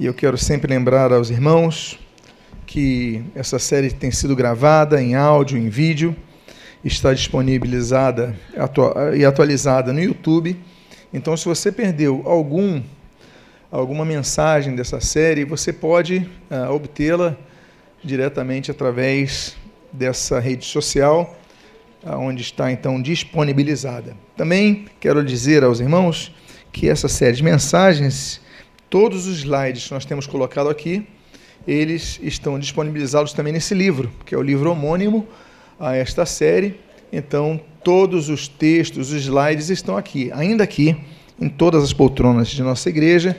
E 0.00 0.06
eu 0.06 0.14
quero 0.14 0.38
sempre 0.38 0.72
lembrar 0.72 1.12
aos 1.12 1.28
irmãos 1.28 1.98
que 2.64 3.20
essa 3.34 3.58
série 3.58 3.90
tem 3.90 4.12
sido 4.12 4.36
gravada 4.36 5.02
em 5.02 5.16
áudio, 5.16 5.58
em 5.58 5.68
vídeo, 5.68 6.14
está 6.84 7.12
disponibilizada 7.12 8.38
e 9.16 9.24
atualizada 9.24 9.92
no 9.92 10.00
YouTube. 10.00 10.56
Então, 11.12 11.36
se 11.36 11.44
você 11.46 11.72
perdeu 11.72 12.22
algum 12.26 12.80
alguma 13.72 14.04
mensagem 14.04 14.76
dessa 14.76 15.00
série, 15.00 15.44
você 15.44 15.72
pode 15.72 16.18
uh, 16.48 16.72
obtê-la 16.72 17.36
diretamente 18.02 18.70
através 18.70 19.56
dessa 19.92 20.38
rede 20.38 20.64
social, 20.64 21.36
uh, 22.04 22.12
onde 22.12 22.42
está 22.42 22.70
então 22.70 23.02
disponibilizada. 23.02 24.16
Também 24.36 24.86
quero 25.00 25.24
dizer 25.24 25.64
aos 25.64 25.80
irmãos 25.80 26.32
que 26.70 26.88
essa 26.88 27.08
série 27.08 27.34
de 27.34 27.42
mensagens 27.42 28.40
Todos 28.90 29.26
os 29.26 29.38
slides 29.40 29.86
que 29.86 29.92
nós 29.92 30.06
temos 30.06 30.26
colocado 30.26 30.70
aqui, 30.70 31.06
eles 31.66 32.18
estão 32.22 32.58
disponibilizados 32.58 33.34
também 33.34 33.52
nesse 33.52 33.74
livro, 33.74 34.10
que 34.24 34.34
é 34.34 34.38
o 34.38 34.42
livro 34.42 34.70
homônimo 34.70 35.26
a 35.78 35.94
esta 35.94 36.24
série. 36.24 36.80
Então, 37.12 37.60
todos 37.84 38.30
os 38.30 38.48
textos, 38.48 39.12
os 39.12 39.22
slides 39.22 39.68
estão 39.68 39.94
aqui. 39.94 40.32
Ainda 40.32 40.64
aqui, 40.64 40.96
em 41.38 41.50
todas 41.50 41.84
as 41.84 41.92
poltronas 41.92 42.48
de 42.48 42.62
nossa 42.62 42.88
igreja, 42.88 43.36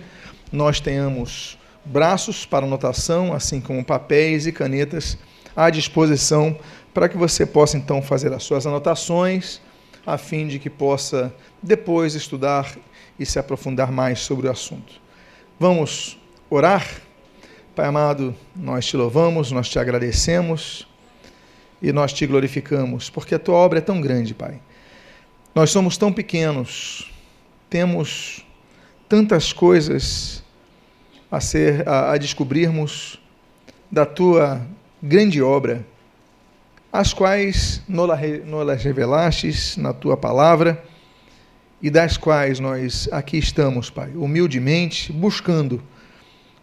nós 0.52 0.80
tenhamos 0.80 1.58
braços 1.84 2.45
para 2.45 2.68
anotação, 2.68 3.34
assim 3.34 3.59
como 3.59 3.84
papéis 3.84 4.45
e 4.45 4.52
canetas 4.52 5.18
à 5.56 5.72
disposição 5.72 6.56
para 6.94 7.09
que 7.09 7.18
você 7.18 7.44
possa 7.44 7.76
então 7.76 8.04
fazer 8.04 8.31
as 8.34 8.44
suas 8.44 8.68
anotações, 8.68 9.59
a 10.06 10.16
fim 10.16 10.48
de 10.48 10.59
que 10.59 10.70
possa 10.70 11.34
depois 11.62 12.14
estudar 12.14 12.72
e 13.20 13.26
se 13.26 13.40
aprofundar 13.40 13.92
mais 13.92 14.20
sobre 14.20 14.48
o 14.48 14.52
assunto. 14.52 15.09
Vamos 15.62 16.18
orar? 16.49 16.88
Pai 17.76 17.86
amado, 17.86 18.34
nós 18.55 18.86
te 18.86 18.95
louvamos, 18.95 19.52
nós 19.52 19.67
te 19.67 19.78
agradecemos 19.78 20.88
e 21.81 21.92
nós 21.92 22.14
te 22.14 22.25
glorificamos, 22.25 23.09
porque 23.09 23.36
a 23.36 23.39
tua 23.39 23.56
obra 23.56 23.80
é 23.80 23.81
tão 23.81 24.00
grande, 24.00 24.34
Pai. 24.34 24.61
Nós 25.53 25.69
somos 25.69 25.97
tão 25.97 26.14
pequenos, 26.14 27.11
temos 27.69 28.45
tantas 29.09 29.52
coisas 29.52 30.42
a 31.30 31.42
ser 31.42 31.86
a, 31.86 32.14
a 32.14 32.17
descobrirmos 32.17 33.19
da 33.91 34.06
tua 34.06 34.66
grande 35.03 35.41
obra, 35.41 35.86
as 36.89 37.12
quais 37.12 37.81
nos 37.86 38.81
revelastes 38.81 39.75
na 39.75 39.91
tua 39.91 40.16
palavra 40.16 40.81
e 41.81 41.89
das 41.89 42.17
quais 42.17 42.59
nós 42.59 43.08
aqui 43.11 43.38
estamos, 43.38 43.89
Pai, 43.89 44.11
humildemente 44.16 45.11
buscando 45.11 45.81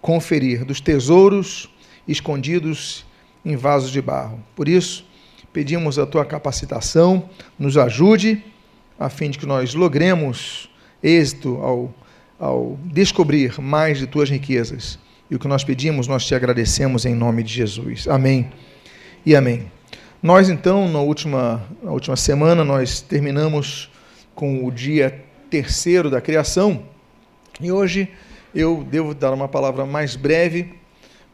conferir 0.00 0.64
dos 0.64 0.80
tesouros 0.80 1.68
escondidos 2.06 3.04
em 3.44 3.56
vasos 3.56 3.90
de 3.90 4.00
barro. 4.00 4.38
Por 4.54 4.68
isso, 4.68 5.04
pedimos 5.52 5.98
a 5.98 6.06
tua 6.06 6.24
capacitação, 6.24 7.28
nos 7.58 7.76
ajude, 7.76 8.44
a 8.98 9.08
fim 9.08 9.30
de 9.30 9.38
que 9.38 9.46
nós 9.46 9.74
logremos 9.74 10.70
êxito 11.02 11.56
ao, 11.56 11.94
ao 12.38 12.78
descobrir 12.84 13.60
mais 13.60 13.98
de 13.98 14.06
tuas 14.06 14.30
riquezas. 14.30 14.98
E 15.30 15.34
o 15.34 15.38
que 15.38 15.48
nós 15.48 15.64
pedimos, 15.64 16.06
nós 16.06 16.24
te 16.24 16.34
agradecemos 16.34 17.04
em 17.04 17.14
nome 17.14 17.42
de 17.42 17.52
Jesus. 17.52 18.06
Amém 18.06 18.50
e 19.24 19.34
amém. 19.34 19.70
Nós, 20.22 20.48
então, 20.48 20.88
na 20.88 21.00
última, 21.00 21.64
na 21.82 21.90
última 21.90 22.16
semana, 22.16 22.64
nós 22.64 23.00
terminamos 23.00 23.90
com 24.36 24.64
o 24.64 24.70
dia 24.70 25.24
terceiro 25.50 26.08
da 26.08 26.20
criação. 26.20 26.84
E 27.60 27.72
hoje 27.72 28.08
eu 28.54 28.84
devo 28.84 29.14
dar 29.14 29.32
uma 29.32 29.48
palavra 29.48 29.84
mais 29.84 30.14
breve, 30.14 30.74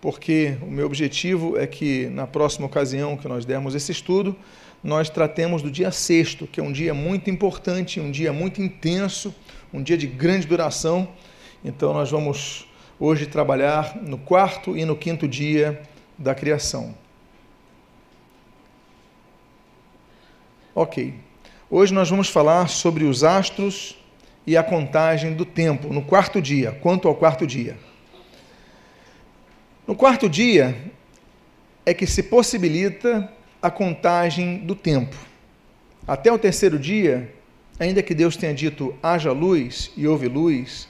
porque 0.01 0.57
o 0.63 0.71
meu 0.71 0.87
objetivo 0.87 1.59
é 1.59 1.67
que 1.67 2.07
na 2.07 2.27
próxima 2.27 2.67
ocasião 2.67 3.17
que 3.17 3.29
nós 3.29 3.45
dermos 3.45 3.75
esse 3.75 3.93
estudo, 3.93 4.35
nós 4.83 5.11
tratemos 5.11 5.63
do 5.63 5.71
dia 5.71 5.91
sexto, 5.91 6.47
que 6.47 6.61
é 6.61 6.63
um 6.63 6.73
dia 6.73 6.95
muito 6.95 7.29
importante, 7.29 8.01
um 8.01 8.11
dia 8.11 8.33
muito 8.33 8.63
intenso, 8.63 9.35
um 9.75 9.83
dia 9.83 9.99
de 9.99 10.07
grande 10.07 10.47
duração. 10.47 11.09
Então 11.65 11.93
nós 11.93 12.11
vamos 12.11 12.69
hoje 12.99 13.27
trabalhar 13.27 13.97
no 13.97 14.17
quarto 14.17 14.77
e 14.77 14.85
no 14.85 14.97
quinto 14.97 15.27
dia 15.27 15.83
da 16.17 16.35
criação. 16.35 16.95
Ok. 20.75 21.32
Hoje 21.75 21.95
nós 21.95 22.11
vamos 22.11 22.29
falar 22.29 22.69
sobre 22.69 23.05
os 23.05 23.25
astros 23.25 23.97
e 24.47 24.59
a 24.59 24.63
contagem 24.63 25.33
do 25.33 25.47
tempo, 25.47 25.91
no 25.91 26.03
quarto 26.03 26.39
dia, 26.39 26.79
quanto 26.83 27.09
ao 27.09 27.15
quarto 27.15 27.47
dia. 27.47 27.79
No 29.87 29.97
quarto 29.97 30.29
dia 30.29 30.77
é 31.87 31.95
que 31.95 32.07
se 32.07 32.25
possibilita 32.25 33.27
a 33.63 33.71
contagem 33.71 34.59
do 34.59 34.75
tempo. 34.75 35.17
Até 36.07 36.31
o 36.31 36.39
terceiro 36.39 36.79
dia, 36.79 37.35
ainda 37.81 38.03
que 38.03 38.15
Deus 38.15 38.37
tenha 38.37 38.53
dito 38.53 38.95
haja 39.03 39.33
luz 39.33 39.93
e 39.97 40.07
houve 40.07 40.29
luz, 40.29 40.87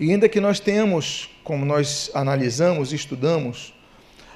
e 0.00 0.10
ainda 0.10 0.30
que 0.30 0.40
nós 0.40 0.58
tenhamos, 0.58 1.28
como 1.44 1.66
nós 1.66 2.10
analisamos 2.14 2.90
e 2.90 2.96
estudamos, 2.96 3.74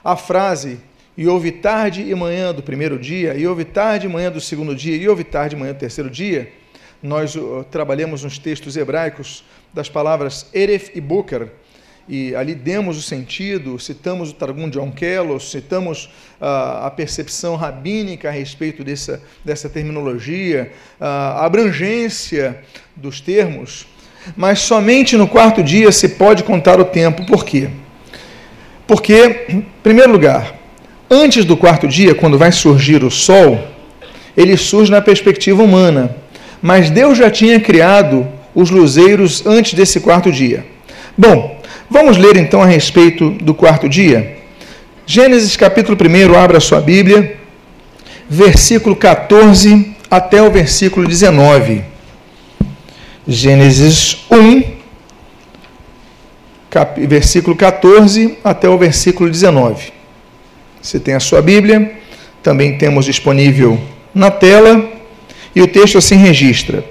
a 0.05 0.15
frase 0.15 0.79
e 1.17 1.27
houve 1.27 1.53
tarde 1.53 2.03
e 2.03 2.15
manhã 2.15 2.53
do 2.55 2.63
primeiro 2.63 2.99
dia, 2.99 3.35
e 3.35 3.47
houve 3.47 3.65
tarde 3.65 4.07
e 4.07 4.09
manhã 4.09 4.31
do 4.31 4.41
segundo 4.41 4.75
dia, 4.75 4.97
e 4.97 5.09
houve 5.09 5.25
tarde 5.25 5.57
e 5.57 5.59
manhã 5.59 5.73
do 5.73 5.79
terceiro 5.79 6.09
dia, 6.09 6.53
nós 7.03 7.35
uh, 7.35 7.65
trabalhamos 7.71 8.25
nos 8.25 8.39
textos 8.39 8.77
hebraicos 8.77 9.45
das 9.73 9.89
palavras 9.89 10.47
Eref 10.53 10.91
e 10.95 11.01
Buker, 11.01 11.49
e 12.09 12.35
ali 12.35 12.55
demos 12.55 12.99
o 12.99 13.03
sentido, 13.03 13.79
citamos 13.79 14.31
o 14.31 14.35
Targum 14.35 14.69
de 14.69 14.79
Onkelos, 14.79 15.51
citamos 15.51 16.07
uh, 16.41 16.85
a 16.87 16.91
percepção 16.91 17.55
rabínica 17.55 18.29
a 18.29 18.33
respeito 18.33 18.83
dessa, 18.83 19.23
dessa 19.45 19.69
terminologia, 19.69 20.73
uh, 21.01 21.05
a 21.05 21.47
abrangência 21.47 22.63
dos 22.97 23.21
termos, 23.21 23.87
mas 24.37 24.59
somente 24.59 25.17
no 25.17 25.29
quarto 25.29 25.63
dia 25.63 25.93
se 25.93 26.09
pode 26.09 26.43
contar 26.43 26.81
o 26.81 26.85
tempo. 26.85 27.25
Por 27.25 27.45
quê? 27.45 27.71
Porque, 28.87 29.47
em 29.49 29.61
primeiro 29.83 30.11
lugar, 30.11 30.60
Antes 31.13 31.45
do 31.45 31.57
quarto 31.57 31.89
dia, 31.89 32.15
quando 32.15 32.39
vai 32.39 32.53
surgir 32.53 33.03
o 33.03 33.11
sol, 33.11 33.61
ele 34.37 34.57
surge 34.57 34.93
na 34.93 35.01
perspectiva 35.01 35.61
humana. 35.61 36.15
Mas 36.63 36.89
Deus 36.89 37.19
já 37.19 37.29
tinha 37.29 37.59
criado 37.59 38.29
os 38.55 38.71
luzeiros 38.71 39.45
antes 39.45 39.75
desse 39.75 39.99
quarto 39.99 40.31
dia. 40.31 40.65
Bom, 41.19 41.61
vamos 41.91 42.17
ler 42.17 42.37
então 42.37 42.63
a 42.63 42.67
respeito 42.67 43.31
do 43.31 43.53
quarto 43.53 43.89
dia? 43.89 44.39
Gênesis 45.05 45.57
capítulo 45.57 45.99
1, 46.01 46.39
abra 46.39 46.61
sua 46.61 46.81
Bíblia, 46.81 47.37
versículo 48.29 48.95
14 48.95 49.97
até 50.09 50.41
o 50.41 50.49
versículo 50.49 51.09
19. 51.09 51.83
Gênesis 53.27 54.25
1, 54.31 54.63
cap, 56.71 57.05
versículo 57.05 57.57
14 57.57 58.39
até 58.45 58.69
o 58.69 58.79
versículo 58.79 59.29
19. 59.29 60.00
Você 60.83 60.99
tem 60.99 61.15
a 61.15 61.21
sua 61.21 61.43
Bíblia, 61.43 61.93
também 62.43 62.79
temos 62.79 63.05
disponível 63.05 63.79
na 64.15 64.31
tela, 64.31 64.89
e 65.55 65.61
o 65.61 65.67
texto 65.67 65.99
assim 65.99 66.17
registra: 66.17 66.83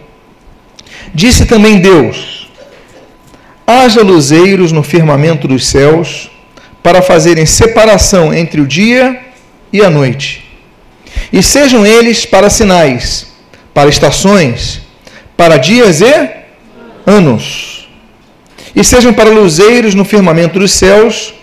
Disse 1.13 1.45
também 1.45 1.79
Deus: 1.79 2.51
Haja 3.66 4.03
luzeiros 4.03 4.72
no 4.72 4.83
firmamento 4.83 5.47
dos 5.47 5.66
céus, 5.67 6.29
para 6.83 7.01
fazerem 7.01 7.45
separação 7.45 8.33
entre 8.33 8.61
o 8.61 8.67
dia 8.67 9.19
e 9.73 9.81
a 9.81 9.89
noite. 9.89 10.45
E 11.33 11.41
sejam 11.41 11.85
eles 11.85 12.25
para 12.25 12.50
sinais, 12.50 13.27
para 13.73 13.89
estações, 13.89 14.81
para 15.35 15.57
dias 15.57 16.01
e 16.01 16.29
anos. 17.07 17.89
E 18.75 18.83
sejam 18.83 19.11
para 19.11 19.31
luzeiros 19.31 19.95
no 19.95 20.06
firmamento 20.06 20.59
dos 20.59 20.71
céus, 20.71 21.33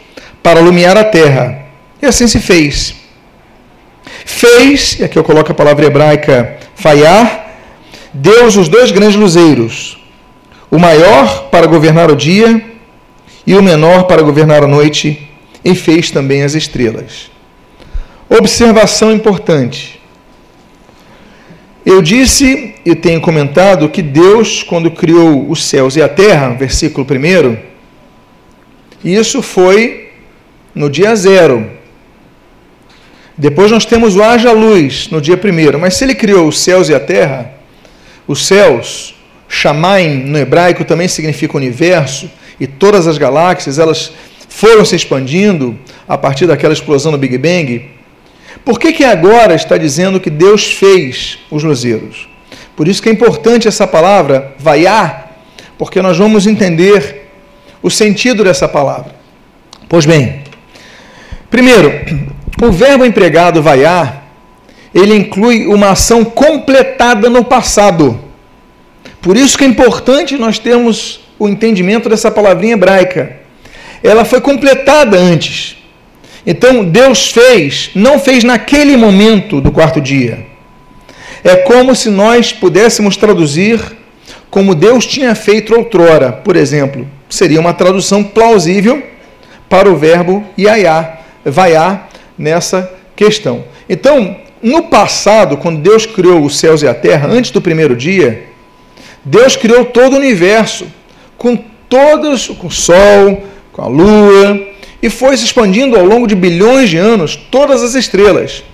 para 0.43 0.60
iluminar 0.60 0.96
a 0.96 1.04
terra 1.04 1.65
e 2.00 2.06
assim 2.06 2.26
se 2.26 2.40
fez. 2.40 2.94
Fez, 4.25 4.98
e 4.98 5.04
aqui 5.04 5.19
eu 5.19 5.25
coloco 5.25 5.50
a 5.50 5.54
palavra 5.54 5.87
hebraica 5.87 6.58
faiar, 6.75 7.46
Deus 8.12 8.56
os 8.56 8.69
dois 8.69 8.90
grandes 8.90 9.16
luzeiros, 9.16 9.98
o 10.70 10.78
maior 10.78 11.48
para 11.50 11.66
governar 11.66 12.10
o 12.10 12.16
dia 12.16 12.62
e 13.46 13.54
o 13.54 13.62
menor 13.62 14.04
para 14.04 14.22
governar 14.22 14.64
a 14.64 14.66
noite, 14.66 15.31
e 15.64 15.75
fez 15.75 16.10
também 16.10 16.43
as 16.43 16.54
estrelas. 16.54 17.31
Observação 18.28 19.12
importante. 19.12 20.00
Eu 21.84 22.02
disse 22.02 22.75
e 22.84 22.94
tenho 22.96 23.20
comentado 23.20 23.88
que 23.88 24.02
Deus, 24.02 24.64
quando 24.64 24.90
criou 24.90 25.48
os 25.48 25.64
céus 25.64 25.94
e 25.94 26.02
a 26.02 26.08
terra, 26.08 26.48
versículo 26.50 27.06
1, 27.08 27.56
isso 29.04 29.40
foi 29.40 30.10
no 30.75 30.90
dia 30.90 31.14
zero, 31.14 31.70
depois 33.38 33.70
nós 33.70 33.84
temos 33.84 34.16
o 34.16 34.22
haja 34.22 34.52
luz 34.52 35.08
no 35.10 35.20
dia 35.20 35.36
primeiro. 35.36 35.78
Mas 35.78 35.94
se 35.94 36.04
ele 36.04 36.14
criou 36.14 36.48
os 36.48 36.58
céus 36.58 36.88
e 36.88 36.94
a 36.94 37.00
terra, 37.00 37.52
os 38.26 38.46
céus, 38.46 39.14
Shamaim 39.48 40.24
no 40.24 40.38
hebraico 40.38 40.84
também 40.84 41.08
significa 41.08 41.56
universo, 41.56 42.30
e 42.58 42.66
todas 42.66 43.06
as 43.06 43.18
galáxias 43.18 43.78
elas 43.78 44.12
foram 44.48 44.84
se 44.84 44.96
expandindo 44.96 45.78
a 46.08 46.16
partir 46.16 46.46
daquela 46.46 46.72
explosão 46.72 47.12
do 47.12 47.18
Big 47.18 47.36
Bang, 47.36 47.90
por 48.64 48.80
que, 48.80 48.92
que 48.92 49.04
agora 49.04 49.54
está 49.54 49.76
dizendo 49.76 50.18
que 50.18 50.30
Deus 50.30 50.72
fez 50.72 51.38
os 51.50 51.62
luzeiros? 51.62 52.28
Por 52.74 52.88
isso 52.88 53.02
que 53.02 53.08
é 53.08 53.12
importante 53.12 53.68
essa 53.68 53.86
palavra, 53.86 54.54
vaiar, 54.58 55.36
porque 55.78 56.02
nós 56.02 56.18
vamos 56.18 56.46
entender 56.46 57.28
o 57.82 57.90
sentido 57.90 58.42
dessa 58.42 58.66
palavra. 58.66 59.14
Pois 59.88 60.04
bem, 60.04 60.42
primeiro, 61.48 61.92
o 62.61 62.70
verbo 62.70 63.05
empregado 63.05 63.62
vaiar, 63.62 64.25
ele 64.94 65.14
inclui 65.14 65.67
uma 65.67 65.91
ação 65.91 66.25
completada 66.25 67.29
no 67.29 67.44
passado. 67.44 68.19
Por 69.20 69.37
isso 69.37 69.58
que 69.58 69.64
é 69.64 69.67
importante 69.67 70.37
nós 70.37 70.58
termos 70.58 71.20
o 71.38 71.49
entendimento 71.49 72.08
dessa 72.08 72.31
palavrinha 72.31 72.75
hebraica. 72.75 73.37
Ela 74.03 74.25
foi 74.25 74.41
completada 74.41 75.19
antes. 75.19 75.76
Então 76.47 76.85
Deus 76.85 77.31
fez, 77.31 77.91
não 77.94 78.19
fez 78.19 78.44
naquele 78.44 78.97
momento 78.97 79.61
do 79.61 79.70
quarto 79.70 80.00
dia. 80.00 80.47
É 81.44 81.56
como 81.56 81.94
se 81.94 82.08
nós 82.08 82.53
pudéssemos 82.53 83.17
traduzir 83.17 83.81
como 84.49 84.75
Deus 84.75 85.05
tinha 85.05 85.35
feito 85.35 85.75
outrora, 85.75 86.32
por 86.32 86.56
exemplo. 86.56 87.06
Seria 87.29 87.61
uma 87.61 87.75
tradução 87.75 88.25
plausível 88.25 89.03
para 89.69 89.91
o 89.91 89.97
verbo 89.97 90.44
iaiá, 90.56 91.19
vaiar 91.44 92.06
nessa 92.38 92.92
questão. 93.14 93.64
Então, 93.88 94.36
no 94.62 94.84
passado, 94.84 95.56
quando 95.56 95.80
Deus 95.80 96.06
criou 96.06 96.44
os 96.44 96.58
céus 96.58 96.82
e 96.82 96.88
a 96.88 96.94
terra, 96.94 97.28
antes 97.28 97.50
do 97.50 97.60
primeiro 97.60 97.94
dia, 97.94 98.46
Deus 99.24 99.56
criou 99.56 99.84
todo 99.84 100.14
o 100.14 100.16
universo, 100.16 100.86
com 101.36 101.56
todos, 101.88 102.48
com 102.48 102.66
o 102.66 102.70
Sol, 102.70 103.42
com 103.72 103.82
a 103.82 103.86
Lua, 103.86 104.60
e 105.02 105.10
foi 105.10 105.36
se 105.36 105.44
expandindo 105.44 105.96
ao 105.96 106.04
longo 106.04 106.26
de 106.26 106.34
bilhões 106.34 106.88
de 106.88 106.96
anos 106.96 107.36
todas 107.36 107.82
as 107.82 107.94
estrelas. 107.94 108.64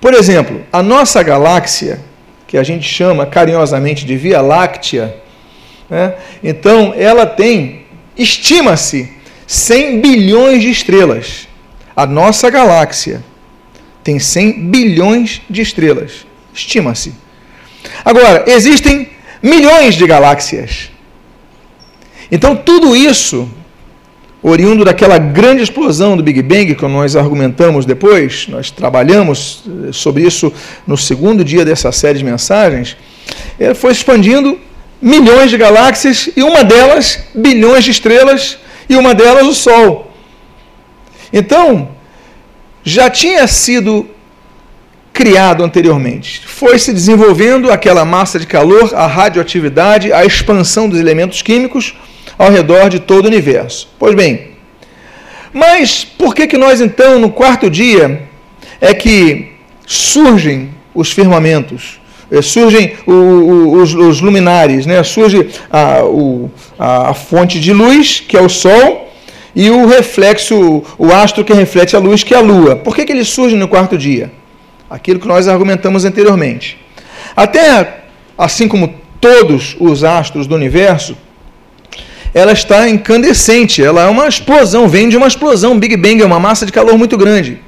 Por 0.00 0.12
exemplo, 0.12 0.60
a 0.72 0.82
nossa 0.82 1.22
galáxia, 1.22 2.00
que 2.46 2.58
a 2.58 2.62
gente 2.62 2.86
chama 2.86 3.24
carinhosamente 3.24 4.04
de 4.04 4.16
Via 4.16 4.40
Láctea, 4.40 5.16
né? 5.88 6.14
então 6.42 6.94
ela 6.96 7.26
tem, 7.26 7.86
estima-se, 8.16 9.10
100 9.46 10.00
bilhões 10.00 10.62
de 10.62 10.70
estrelas. 10.70 11.48
A 11.96 12.06
nossa 12.06 12.50
galáxia 12.50 13.22
tem 14.02 14.18
100 14.18 14.70
bilhões 14.70 15.40
de 15.48 15.62
estrelas, 15.62 16.26
estima-se. 16.52 17.14
Agora, 18.04 18.44
existem 18.46 19.08
milhões 19.42 19.94
de 19.94 20.06
galáxias. 20.06 20.90
Então, 22.30 22.56
tudo 22.56 22.96
isso 22.96 23.48
oriundo 24.42 24.84
daquela 24.84 25.16
grande 25.16 25.62
explosão 25.62 26.18
do 26.18 26.22
Big 26.22 26.42
Bang 26.42 26.74
que 26.74 26.86
nós 26.86 27.16
argumentamos 27.16 27.86
depois, 27.86 28.46
nós 28.46 28.70
trabalhamos 28.70 29.64
eh, 29.66 29.90
sobre 29.90 30.22
isso 30.22 30.52
no 30.86 30.98
segundo 30.98 31.42
dia 31.42 31.64
dessa 31.64 31.90
série 31.90 32.18
de 32.18 32.24
mensagens, 32.24 32.94
ele 33.58 33.74
foi 33.74 33.92
expandindo 33.92 34.60
milhões 35.00 35.50
de 35.50 35.56
galáxias 35.56 36.28
e 36.36 36.42
uma 36.42 36.62
delas 36.62 37.20
bilhões 37.34 37.84
de 37.84 37.90
estrelas 37.90 38.58
e 38.86 38.96
uma 38.96 39.14
delas 39.14 39.46
o 39.46 39.54
Sol. 39.54 40.03
Então, 41.34 41.88
já 42.84 43.10
tinha 43.10 43.44
sido 43.48 44.08
criado 45.12 45.64
anteriormente. 45.64 46.42
Foi 46.46 46.78
se 46.78 46.92
desenvolvendo 46.92 47.72
aquela 47.72 48.04
massa 48.04 48.38
de 48.38 48.46
calor, 48.46 48.94
a 48.94 49.08
radioatividade, 49.08 50.12
a 50.12 50.24
expansão 50.24 50.88
dos 50.88 51.00
elementos 51.00 51.42
químicos 51.42 51.96
ao 52.38 52.52
redor 52.52 52.88
de 52.88 53.00
todo 53.00 53.24
o 53.24 53.28
universo. 53.28 53.88
Pois 53.98 54.14
bem, 54.14 54.52
mas 55.52 56.04
por 56.04 56.36
que, 56.36 56.46
que 56.46 56.56
nós 56.56 56.80
então, 56.80 57.18
no 57.18 57.30
quarto 57.30 57.68
dia, 57.68 58.22
é 58.80 58.94
que 58.94 59.54
surgem 59.84 60.70
os 60.94 61.10
firmamentos, 61.10 62.00
eh, 62.30 62.42
surgem 62.42 62.94
os, 63.06 63.92
os, 63.92 64.20
luminares, 64.20 64.86
né? 64.86 65.02
surge 65.02 65.48
a, 65.68 66.04
o, 66.04 66.48
a 66.78 67.12
fonte 67.12 67.58
de 67.58 67.72
luz, 67.72 68.20
que 68.20 68.36
é 68.36 68.40
o 68.40 68.48
Sol, 68.48 69.04
e 69.54 69.70
o 69.70 69.86
reflexo, 69.86 70.82
o 70.98 71.12
astro 71.12 71.44
que 71.44 71.52
reflete 71.52 71.94
a 71.94 71.98
luz, 71.98 72.24
que 72.24 72.34
é 72.34 72.38
a 72.38 72.40
Lua. 72.40 72.76
Por 72.76 72.94
que, 72.94 73.04
que 73.04 73.12
eles 73.12 73.28
surgem 73.28 73.58
no 73.58 73.68
quarto 73.68 73.96
dia? 73.96 74.32
Aquilo 74.90 75.20
que 75.20 75.28
nós 75.28 75.46
argumentamos 75.46 76.04
anteriormente. 76.04 76.78
A 77.36 77.46
Terra, 77.46 78.04
assim 78.36 78.66
como 78.66 78.94
todos 79.20 79.76
os 79.78 80.02
astros 80.02 80.46
do 80.46 80.54
universo, 80.54 81.16
ela 82.34 82.52
está 82.52 82.88
incandescente, 82.88 83.82
ela 83.82 84.02
é 84.02 84.08
uma 84.08 84.26
explosão, 84.26 84.88
vem 84.88 85.08
de 85.08 85.16
uma 85.16 85.28
explosão, 85.28 85.78
Big 85.78 85.96
Bang 85.96 86.20
é 86.20 86.26
uma 86.26 86.40
massa 86.40 86.66
de 86.66 86.72
calor 86.72 86.98
muito 86.98 87.16
grande. 87.16 87.60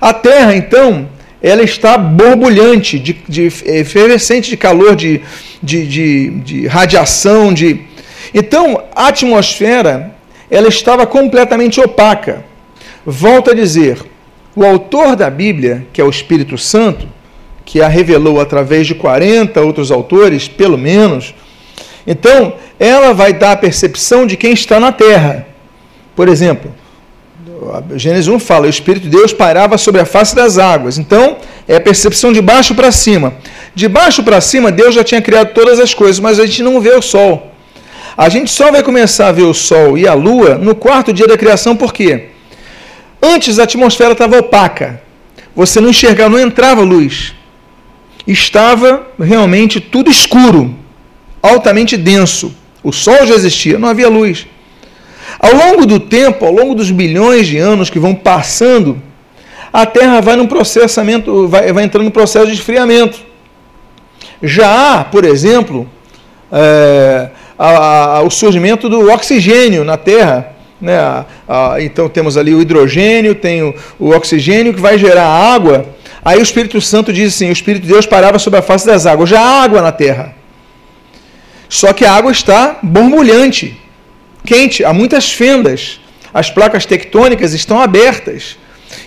A 0.00 0.14
Terra, 0.14 0.56
então, 0.56 1.08
ela 1.42 1.62
está 1.62 1.98
borbulhante, 1.98 2.98
de, 2.98 3.12
de 3.28 3.42
efervescente 3.66 4.48
de 4.48 4.56
calor, 4.56 4.96
de, 4.96 5.20
de, 5.62 5.86
de, 5.86 6.30
de 6.40 6.66
radiação, 6.66 7.52
de... 7.52 7.82
Então, 8.32 8.82
a 8.96 9.08
atmosfera, 9.08 10.11
ela 10.52 10.68
estava 10.68 11.06
completamente 11.06 11.80
opaca. 11.80 12.44
Volto 13.04 13.50
a 13.50 13.54
dizer, 13.54 13.98
o 14.54 14.64
autor 14.64 15.16
da 15.16 15.30
Bíblia, 15.30 15.86
que 15.94 16.00
é 16.00 16.04
o 16.04 16.10
Espírito 16.10 16.58
Santo, 16.58 17.08
que 17.64 17.80
a 17.80 17.88
revelou 17.88 18.38
através 18.38 18.86
de 18.86 18.94
40 18.94 19.58
outros 19.62 19.90
autores, 19.90 20.46
pelo 20.46 20.76
menos, 20.76 21.34
então, 22.06 22.54
ela 22.78 23.14
vai 23.14 23.32
dar 23.32 23.52
a 23.52 23.56
percepção 23.56 24.26
de 24.26 24.36
quem 24.36 24.52
está 24.52 24.78
na 24.78 24.92
terra. 24.92 25.46
Por 26.14 26.28
exemplo, 26.28 26.70
Gênesis 27.96 28.28
1 28.28 28.38
fala: 28.38 28.66
o 28.66 28.70
Espírito 28.70 29.04
de 29.04 29.16
Deus 29.16 29.32
pairava 29.32 29.78
sobre 29.78 30.00
a 30.00 30.04
face 30.04 30.34
das 30.34 30.58
águas. 30.58 30.98
Então, 30.98 31.38
é 31.66 31.76
a 31.76 31.80
percepção 31.80 32.32
de 32.32 32.42
baixo 32.42 32.74
para 32.74 32.90
cima. 32.90 33.34
De 33.74 33.88
baixo 33.88 34.22
para 34.22 34.40
cima, 34.40 34.70
Deus 34.70 34.94
já 34.94 35.04
tinha 35.04 35.22
criado 35.22 35.54
todas 35.54 35.78
as 35.80 35.94
coisas, 35.94 36.20
mas 36.20 36.38
a 36.38 36.44
gente 36.44 36.62
não 36.62 36.80
vê 36.80 36.90
o 36.90 37.00
sol. 37.00 37.51
A 38.16 38.28
gente 38.28 38.50
só 38.50 38.70
vai 38.70 38.82
começar 38.82 39.28
a 39.28 39.32
ver 39.32 39.42
o 39.42 39.54
sol 39.54 39.96
e 39.96 40.06
a 40.06 40.14
lua 40.14 40.56
no 40.56 40.74
quarto 40.74 41.12
dia 41.12 41.26
da 41.26 41.38
criação, 41.38 41.74
por 41.74 41.92
quê? 41.92 42.28
Antes 43.22 43.58
a 43.58 43.62
atmosfera 43.64 44.12
estava 44.12 44.38
opaca. 44.38 45.00
Você 45.54 45.80
não 45.80 45.90
enxergava, 45.90 46.30
não 46.30 46.40
entrava 46.40 46.82
luz. 46.82 47.34
Estava 48.26 49.06
realmente 49.18 49.80
tudo 49.80 50.10
escuro 50.10 50.76
altamente 51.42 51.96
denso. 51.96 52.54
O 52.82 52.92
Sol 52.92 53.26
já 53.26 53.34
existia, 53.34 53.78
não 53.78 53.88
havia 53.88 54.08
luz. 54.08 54.46
Ao 55.38 55.54
longo 55.54 55.86
do 55.86 55.98
tempo, 55.98 56.44
ao 56.44 56.52
longo 56.52 56.74
dos 56.74 56.90
bilhões 56.90 57.46
de 57.46 57.58
anos 57.58 57.90
que 57.90 57.98
vão 57.98 58.14
passando, 58.14 59.00
a 59.72 59.86
Terra 59.86 60.20
vai 60.20 60.36
num 60.36 60.46
processamento, 60.46 61.48
vai, 61.48 61.72
vai 61.72 61.84
entrando 61.84 62.04
no 62.04 62.10
processo 62.10 62.46
de 62.46 62.54
esfriamento. 62.54 63.20
Já 64.42 64.98
há, 65.00 65.04
por 65.04 65.24
exemplo, 65.24 65.88
é, 66.50 67.30
a, 67.62 68.16
a, 68.16 68.22
o 68.22 68.30
surgimento 68.30 68.88
do 68.88 69.08
oxigênio 69.08 69.84
na 69.84 69.96
Terra. 69.96 70.52
Né? 70.80 70.98
A, 71.48 71.76
então 71.78 72.08
temos 72.08 72.36
ali 72.36 72.52
o 72.52 72.60
hidrogênio, 72.60 73.36
tem 73.36 73.62
o, 73.62 73.72
o 74.00 74.10
oxigênio 74.10 74.74
que 74.74 74.80
vai 74.80 74.98
gerar 74.98 75.26
água. 75.26 75.86
Aí 76.24 76.40
o 76.40 76.42
Espírito 76.42 76.80
Santo 76.80 77.12
diz 77.12 77.34
assim: 77.34 77.48
o 77.48 77.52
Espírito 77.52 77.82
de 77.82 77.92
Deus 77.92 78.04
parava 78.04 78.38
sobre 78.40 78.58
a 78.58 78.62
face 78.62 78.84
das 78.84 79.06
águas. 79.06 79.28
Já 79.30 79.40
há 79.40 79.62
água 79.62 79.80
na 79.80 79.92
Terra. 79.92 80.34
Só 81.68 81.92
que 81.92 82.04
a 82.04 82.12
água 82.12 82.32
está 82.32 82.78
borbulhante, 82.82 83.80
quente, 84.44 84.84
há 84.84 84.92
muitas 84.92 85.32
fendas. 85.32 86.00
As 86.34 86.50
placas 86.50 86.84
tectônicas 86.84 87.52
estão 87.54 87.80
abertas. 87.80 88.58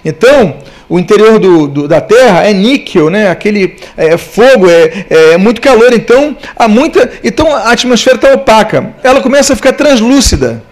Então, 0.04 0.58
o 0.88 1.00
interior 1.00 1.39
do, 1.39 1.68
do, 1.68 1.88
da 1.88 2.00
Terra 2.00 2.44
é 2.44 2.54
níquel, 2.54 3.10
né? 3.10 3.30
aquele 3.30 3.75
é, 3.98 4.18
fogo, 4.18 4.70
é, 4.70 5.06
é, 5.10 5.38
muito 5.38 5.60
calor, 5.60 5.94
então 5.94 6.38
há 6.56 6.68
muita. 6.68 7.12
Então 7.24 7.54
a 7.54 7.72
atmosfera 7.72 8.15
está 8.15 8.34
opaca. 8.34 8.94
Ela 9.04 9.22
começa 9.22 9.54
a 9.54 9.56
ficar 9.56 9.74
translúcida. 9.74 10.63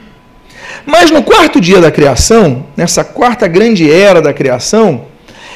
Mas 0.85 1.09
no 1.09 1.23
quarto 1.23 1.59
dia 1.61 1.79
da 1.79 1.89
criação, 1.89 2.65
nessa 2.75 3.03
quarta 3.03 3.47
grande 3.47 3.89
era 3.89 4.21
da 4.21 4.33
criação, 4.33 5.05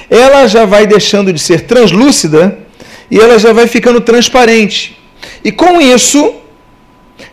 ela 0.10 0.48
já 0.48 0.66
vai 0.66 0.88
deixando 0.88 1.34
de 1.34 1.40
ser 1.40 1.62
translúcida 1.62 2.58
e 3.12 3.20
ela 3.20 3.38
já 3.38 3.54
vai 3.54 3.68
ficando 3.68 4.00
transparente. 4.02 4.98
E 5.44 5.52
com 5.52 5.82
isso, 5.82 6.36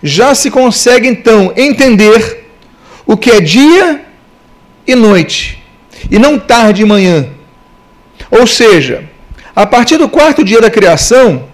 já 0.03 0.35
se 0.35 0.51
consegue 0.51 1.09
então 1.09 1.53
entender 1.57 2.45
o 3.07 3.17
que 3.17 3.31
é 3.31 3.41
dia 3.41 4.05
e 4.87 4.95
noite, 4.95 5.63
e 6.11 6.19
não 6.19 6.39
tarde 6.39 6.83
e 6.83 6.85
manhã. 6.85 7.27
Ou 8.31 8.47
seja, 8.47 9.05
a 9.55 9.67
partir 9.67 9.97
do 9.99 10.09
quarto 10.09 10.45
dia 10.45 10.61
da 10.61 10.71
criação, 10.71 11.45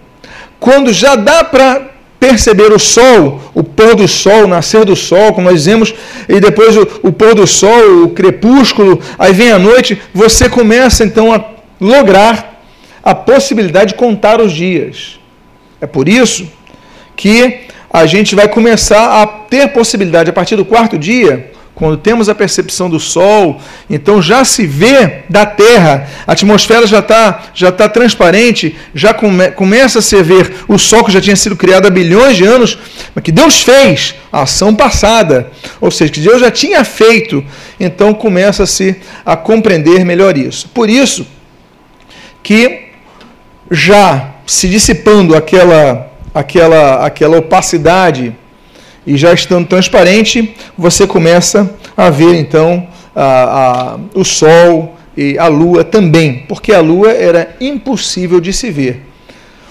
quando 0.59 0.91
já 0.93 1.15
dá 1.15 1.43
para 1.43 1.91
perceber 2.19 2.71
o 2.71 2.77
sol, 2.77 3.41
o 3.53 3.63
pôr 3.63 3.95
do 3.95 4.07
sol, 4.07 4.43
o 4.43 4.47
nascer 4.47 4.85
do 4.85 4.95
sol, 4.95 5.33
como 5.33 5.49
nós 5.49 5.59
dizemos, 5.59 5.93
e 6.29 6.39
depois 6.39 6.77
o, 6.77 6.87
o 7.01 7.11
pôr 7.11 7.33
do 7.33 7.47
sol, 7.47 8.03
o 8.03 8.09
crepúsculo, 8.09 9.01
aí 9.17 9.33
vem 9.33 9.51
a 9.51 9.57
noite, 9.57 9.99
você 10.13 10.47
começa 10.47 11.03
então 11.03 11.33
a 11.33 11.43
lograr 11.79 12.61
a 13.03 13.15
possibilidade 13.15 13.93
de 13.93 13.95
contar 13.95 14.39
os 14.39 14.51
dias. 14.51 15.19
É 15.79 15.87
por 15.87 16.07
isso 16.07 16.47
que 17.15 17.61
a 17.91 18.05
gente 18.05 18.35
vai 18.35 18.47
começar 18.47 19.21
a 19.21 19.25
ter 19.25 19.67
possibilidade, 19.69 20.29
a 20.29 20.33
partir 20.33 20.55
do 20.55 20.63
quarto 20.63 20.97
dia, 20.97 21.50
quando 21.81 21.97
temos 21.97 22.29
a 22.29 22.35
percepção 22.35 22.87
do 22.87 22.99
Sol, 22.99 23.59
então 23.89 24.21
já 24.21 24.45
se 24.45 24.67
vê 24.67 25.23
da 25.27 25.47
Terra, 25.47 26.07
a 26.27 26.33
atmosfera 26.33 26.85
já 26.85 26.99
está 26.99 27.45
já 27.55 27.71
tá 27.71 27.89
transparente, 27.89 28.75
já 28.93 29.15
come, 29.15 29.49
começa 29.49 29.97
a 29.97 30.01
se 30.03 30.21
ver 30.21 30.57
o 30.67 30.77
Sol 30.77 31.03
que 31.03 31.11
já 31.11 31.19
tinha 31.19 31.35
sido 31.35 31.55
criado 31.55 31.87
há 31.87 31.89
bilhões 31.89 32.37
de 32.37 32.45
anos, 32.45 32.77
mas 33.15 33.23
que 33.23 33.31
Deus 33.31 33.63
fez 33.63 34.13
a 34.31 34.43
ação 34.43 34.75
passada, 34.75 35.49
ou 35.81 35.89
seja, 35.89 36.11
que 36.11 36.19
Deus 36.19 36.39
já 36.39 36.51
tinha 36.51 36.83
feito, 36.83 37.43
então 37.79 38.13
começa-se 38.13 38.97
a 39.25 39.35
compreender 39.35 40.05
melhor 40.05 40.37
isso. 40.37 40.69
Por 40.69 40.87
isso 40.87 41.25
que 42.43 42.89
já 43.71 44.35
se 44.45 44.69
dissipando 44.69 45.35
aquela 45.35 46.11
aquela 46.31 47.07
aquela 47.07 47.39
opacidade 47.39 48.35
e 49.05 49.17
já 49.17 49.33
estando 49.33 49.67
transparente, 49.67 50.55
você 50.77 51.07
começa 51.07 51.69
a 51.95 52.09
ver 52.09 52.35
então 52.35 52.87
a, 53.15 53.95
a, 53.95 53.99
o 54.13 54.23
Sol 54.23 54.95
e 55.15 55.37
a 55.37 55.47
Lua 55.47 55.83
também, 55.83 56.45
porque 56.47 56.71
a 56.71 56.79
Lua 56.79 57.11
era 57.11 57.55
impossível 57.59 58.39
de 58.39 58.53
se 58.53 58.69
ver. 58.69 59.05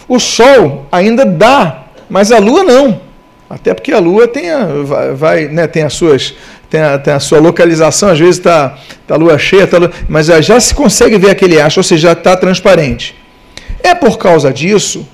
O 0.09 0.19
Sol 0.19 0.87
ainda 0.91 1.25
dá, 1.25 1.85
mas 2.09 2.33
a 2.33 2.39
Lua 2.39 2.65
não. 2.65 3.01
Até 3.49 3.75
porque 3.75 3.93
a 3.93 3.99
Lua 3.99 4.29
tem 4.29 4.51
a, 4.51 4.67
vai, 5.15 5.47
né, 5.49 5.67
tem 5.67 5.83
as 5.83 5.95
suas 5.95 6.35
tem 6.69 6.81
a, 6.81 6.99
tem 6.99 7.13
a 7.13 7.19
sua 7.19 7.41
localização, 7.41 8.11
às 8.11 8.19
vezes 8.19 8.37
está 8.37 8.79
tá 9.07 9.17
a 9.17 9.19
lua 9.19 9.37
cheia, 9.37 9.67
tá 9.67 9.77
lua, 9.77 9.91
mas 10.09 10.27
já 10.27 10.61
se 10.61 10.73
consegue 10.73 11.19
ver 11.19 11.31
aquele 11.31 11.61
astro, 11.61 11.81
ou 11.81 11.85
seja, 11.85 12.09
já 12.09 12.13
está 12.13 12.37
transparente. 12.37 13.17
É 13.83 13.93
por 13.93 14.19
causa 14.19 14.53
disso 14.53 15.07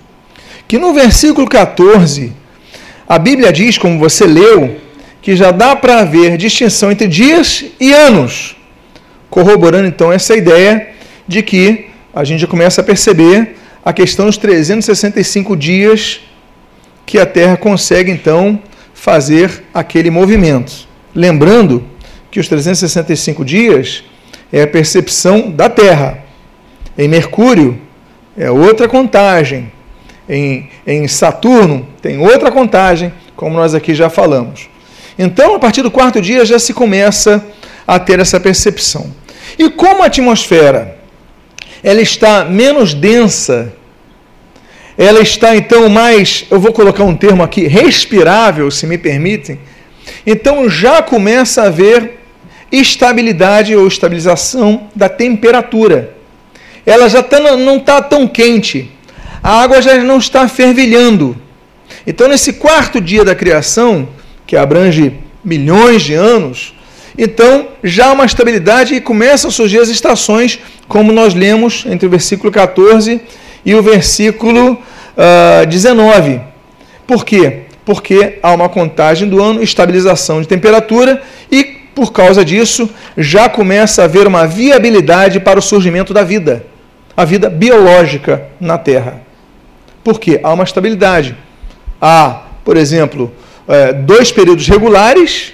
que 0.68 0.78
no 0.78 0.92
versículo 0.92 1.48
14 1.48 2.34
a 3.08 3.18
Bíblia 3.18 3.52
diz, 3.52 3.78
como 3.78 3.98
você 3.98 4.26
leu, 4.26 4.76
que 5.22 5.36
já 5.36 5.50
dá 5.50 5.76
para 5.76 6.00
haver 6.00 6.36
distinção 6.36 6.90
entre 6.90 7.06
dias 7.06 7.64
e 7.78 7.92
anos, 7.92 8.56
corroborando 9.30 9.86
então 9.86 10.12
essa 10.12 10.36
ideia 10.36 10.90
de 11.26 11.42
que 11.42 11.86
a 12.14 12.24
gente 12.24 12.40
já 12.40 12.46
começa 12.46 12.80
a 12.80 12.84
perceber 12.84 13.56
a 13.84 13.92
questão 13.92 14.26
dos 14.26 14.36
365 14.36 15.56
dias 15.56 16.20
que 17.04 17.18
a 17.18 17.26
Terra 17.26 17.56
consegue 17.56 18.10
então 18.10 18.60
fazer 18.92 19.62
aquele 19.72 20.10
movimento. 20.10 20.88
Lembrando 21.14 21.84
que 22.30 22.40
os 22.40 22.48
365 22.48 23.44
dias 23.44 24.02
é 24.52 24.62
a 24.62 24.66
percepção 24.66 25.50
da 25.50 25.68
Terra. 25.68 26.24
Em 26.98 27.06
Mercúrio 27.06 27.80
é 28.36 28.50
outra 28.50 28.88
contagem 28.88 29.70
em, 30.28 30.68
em 30.86 31.06
Saturno 31.08 31.86
tem 32.02 32.18
outra 32.18 32.50
contagem, 32.50 33.12
como 33.34 33.56
nós 33.56 33.74
aqui 33.74 33.94
já 33.94 34.08
falamos. 34.08 34.68
Então, 35.18 35.54
a 35.54 35.58
partir 35.58 35.82
do 35.82 35.90
quarto 35.90 36.20
dia 36.20 36.44
já 36.44 36.58
se 36.58 36.74
começa 36.74 37.44
a 37.86 37.98
ter 37.98 38.18
essa 38.18 38.38
percepção. 38.38 39.10
E 39.58 39.70
como 39.70 40.02
a 40.02 40.06
atmosfera 40.06 40.96
ela 41.82 42.00
está 42.00 42.44
menos 42.44 42.94
densa, 42.94 43.72
ela 44.98 45.20
está 45.20 45.54
então 45.54 45.88
mais, 45.88 46.44
eu 46.50 46.58
vou 46.58 46.72
colocar 46.72 47.04
um 47.04 47.14
termo 47.14 47.42
aqui, 47.42 47.66
respirável, 47.66 48.70
se 48.70 48.86
me 48.86 48.98
permitem. 48.98 49.60
Então 50.26 50.68
já 50.68 51.02
começa 51.02 51.62
a 51.62 51.66
haver 51.66 52.18
estabilidade 52.72 53.76
ou 53.76 53.86
estabilização 53.86 54.88
da 54.94 55.08
temperatura. 55.08 56.14
Ela 56.84 57.08
já 57.08 57.22
tá, 57.22 57.38
não 57.56 57.76
está 57.76 58.00
tão 58.02 58.26
quente 58.26 58.90
a 59.46 59.62
água 59.62 59.80
já 59.80 59.96
não 60.02 60.18
está 60.18 60.48
fervilhando. 60.48 61.36
Então, 62.04 62.26
nesse 62.26 62.54
quarto 62.54 63.00
dia 63.00 63.24
da 63.24 63.32
criação, 63.32 64.08
que 64.44 64.56
abrange 64.56 65.20
milhões 65.44 66.02
de 66.02 66.14
anos, 66.14 66.74
então 67.16 67.68
já 67.80 68.06
há 68.06 68.12
uma 68.12 68.24
estabilidade 68.24 68.96
e 68.96 69.00
começam 69.00 69.48
a 69.48 69.52
surgir 69.52 69.78
as 69.78 69.88
estações, 69.88 70.58
como 70.88 71.12
nós 71.12 71.32
lemos 71.32 71.84
entre 71.86 72.08
o 72.08 72.10
versículo 72.10 72.50
14 72.50 73.20
e 73.64 73.72
o 73.72 73.80
versículo 73.84 74.72
uh, 74.72 75.62
ah, 75.62 75.64
19. 75.64 76.40
Por 77.06 77.24
quê? 77.24 77.60
Porque 77.84 78.40
há 78.42 78.52
uma 78.52 78.68
contagem 78.68 79.28
do 79.28 79.40
ano, 79.40 79.62
estabilização 79.62 80.42
de 80.42 80.48
temperatura 80.48 81.22
e, 81.52 81.62
por 81.94 82.12
causa 82.12 82.44
disso, 82.44 82.90
já 83.16 83.48
começa 83.48 84.02
a 84.02 84.06
haver 84.06 84.26
uma 84.26 84.44
viabilidade 84.44 85.38
para 85.38 85.60
o 85.60 85.62
surgimento 85.62 86.12
da 86.12 86.24
vida, 86.24 86.66
a 87.16 87.24
vida 87.24 87.48
biológica 87.48 88.48
na 88.58 88.76
Terra. 88.76 89.24
Por 90.06 90.20
quê? 90.20 90.38
Há 90.40 90.52
uma 90.52 90.62
estabilidade. 90.62 91.36
Há, 92.00 92.42
por 92.64 92.76
exemplo, 92.76 93.32
é, 93.66 93.92
dois 93.92 94.30
períodos 94.30 94.68
regulares, 94.68 95.52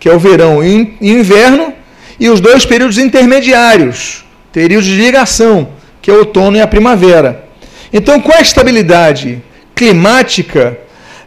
que 0.00 0.08
é 0.08 0.12
o 0.12 0.18
verão 0.18 0.64
e 0.64 0.96
inverno, 1.00 1.72
e 2.18 2.28
os 2.28 2.40
dois 2.40 2.66
períodos 2.66 2.98
intermediários, 2.98 4.24
períodos 4.52 4.86
de 4.86 4.96
ligação, 4.96 5.68
que 6.02 6.10
é 6.10 6.14
o 6.14 6.18
outono 6.18 6.56
e 6.56 6.60
a 6.60 6.66
primavera. 6.66 7.44
Então, 7.92 8.20
com 8.20 8.34
a 8.34 8.40
estabilidade 8.40 9.40
climática, 9.76 10.76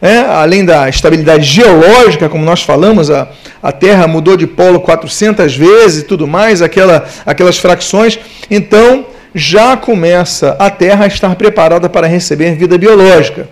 é, 0.02 0.18
além 0.18 0.66
da 0.66 0.90
estabilidade 0.90 1.46
geológica, 1.46 2.28
como 2.28 2.44
nós 2.44 2.64
falamos, 2.64 3.10
a, 3.10 3.30
a 3.64 3.72
Terra 3.72 4.10
mudou 4.10 4.36
de 4.36 4.46
polo 4.46 4.82
400 4.82 5.56
vezes 5.56 6.02
e 6.02 6.06
tudo 6.06 6.28
mais, 6.28 6.62
aquela, 6.62 7.08
aquelas 7.26 7.58
fracções. 7.58 8.20
Então, 8.52 9.06
já 9.34 9.78
começa 9.78 10.56
a 10.60 10.70
Terra 10.70 11.06
a 11.06 11.08
estar 11.08 11.36
preparada 11.36 11.90
para 11.90 12.08
receber 12.08 12.56
vida 12.56 12.78
biológica. 12.78 13.50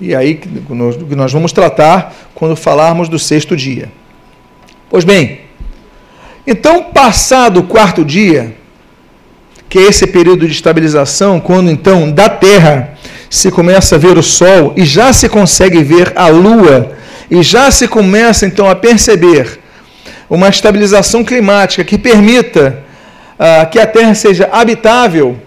E 0.00 0.14
aí 0.14 0.34
que 0.36 0.48
nós 1.14 1.32
vamos 1.32 1.52
tratar 1.52 2.14
quando 2.34 2.56
falarmos 2.56 3.08
do 3.08 3.18
sexto 3.18 3.56
dia. 3.56 3.90
Pois 4.88 5.04
bem, 5.04 5.40
então, 6.46 6.84
passado 6.84 7.60
o 7.60 7.64
quarto 7.64 8.04
dia, 8.04 8.56
que 9.68 9.78
é 9.78 9.82
esse 9.82 10.06
período 10.06 10.46
de 10.46 10.52
estabilização, 10.52 11.38
quando 11.38 11.70
então 11.70 12.10
da 12.10 12.28
Terra 12.28 12.94
se 13.28 13.50
começa 13.50 13.94
a 13.94 13.98
ver 13.98 14.18
o 14.18 14.22
Sol 14.22 14.72
e 14.76 14.84
já 14.84 15.12
se 15.12 15.28
consegue 15.28 15.82
ver 15.84 16.12
a 16.16 16.28
Lua, 16.28 16.92
e 17.30 17.42
já 17.42 17.70
se 17.70 17.86
começa 17.86 18.46
então 18.46 18.68
a 18.68 18.74
perceber 18.74 19.60
uma 20.28 20.48
estabilização 20.48 21.22
climática 21.22 21.84
que 21.84 21.96
permita 21.96 22.82
ah, 23.42 23.64
que 23.64 23.78
a 23.78 23.86
Terra 23.86 24.14
seja 24.14 24.50
habitável 24.52 25.38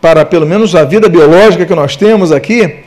para 0.00 0.24
pelo 0.24 0.44
menos 0.44 0.74
a 0.74 0.82
vida 0.82 1.08
biológica 1.08 1.64
que 1.64 1.74
nós 1.74 1.94
temos 1.94 2.32
aqui, 2.32 2.80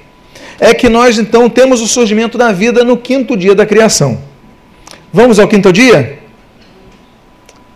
é 0.59 0.73
que 0.73 0.89
nós 0.89 1.17
então 1.17 1.49
temos 1.49 1.81
o 1.81 1.87
surgimento 1.87 2.37
da 2.37 2.51
vida 2.51 2.83
no 2.83 2.97
quinto 2.97 3.37
dia 3.37 3.55
da 3.55 3.65
criação. 3.65 4.19
Vamos 5.13 5.39
ao 5.39 5.47
quinto 5.47 5.71
dia? 5.71 6.19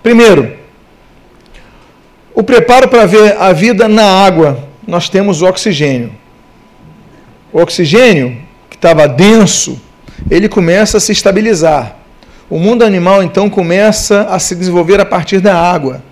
Primeiro, 0.03 0.57
o 2.33 2.43
preparo 2.43 2.89
para 2.89 3.05
ver 3.05 3.37
a 3.39 3.53
vida 3.53 3.87
na 3.87 4.03
água, 4.03 4.67
nós 4.85 5.07
temos 5.07 5.41
o 5.41 5.45
oxigênio. 5.45 6.11
O 7.51 7.61
oxigênio, 7.61 8.37
que 8.69 8.75
estava 8.75 9.07
denso, 9.07 9.81
ele 10.29 10.49
começa 10.49 10.97
a 10.97 10.99
se 10.99 11.13
estabilizar. 11.13 11.95
O 12.49 12.59
mundo 12.59 12.83
animal 12.83 13.23
então 13.23 13.49
começa 13.49 14.23
a 14.23 14.37
se 14.37 14.53
desenvolver 14.53 14.99
a 14.99 15.05
partir 15.05 15.39
da 15.39 15.55
água. 15.57 16.03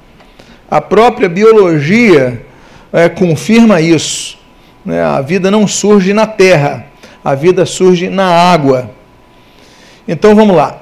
A 0.74 0.82
própria 0.82 1.30
biologia 1.30 2.44
é, 2.92 3.08
confirma 3.08 3.80
isso. 3.80 4.40
Né? 4.84 5.04
A 5.04 5.22
vida 5.22 5.52
não 5.52 5.68
surge 5.68 6.14
na 6.14 6.26
terra, 6.26 6.88
a 7.24 7.36
vida 7.36 7.64
surge 7.64 8.10
na 8.10 8.26
água. 8.26 8.90
Então 10.08 10.34
vamos 10.34 10.56
lá. 10.56 10.82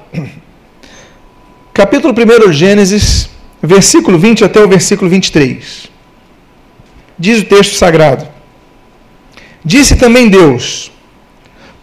Capítulo 1.74 2.14
1 2.14 2.50
de 2.50 2.56
Gênesis, 2.56 3.28
versículo 3.62 4.18
20 4.18 4.46
até 4.46 4.64
o 4.64 4.66
versículo 4.66 5.10
23. 5.10 5.90
Diz 7.18 7.42
o 7.42 7.44
texto 7.44 7.74
sagrado: 7.74 8.26
Disse 9.62 9.94
também 9.94 10.30
Deus: 10.30 10.90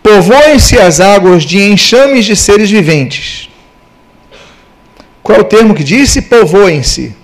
Povoem-se 0.01 0.79
as 0.79 0.99
águas 0.99 1.43
de 1.43 1.61
enxames 1.61 2.25
de 2.25 2.35
seres 2.35 2.71
viventes. 2.71 3.51
Qual 5.21 5.37
é 5.37 5.41
o 5.41 5.43
termo 5.43 5.75
que 5.75 5.83
disse? 5.83 6.23
Povoem-se. 6.23 7.18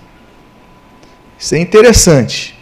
Isso 1.38 1.54
é 1.54 1.58
interessante. 1.58 2.54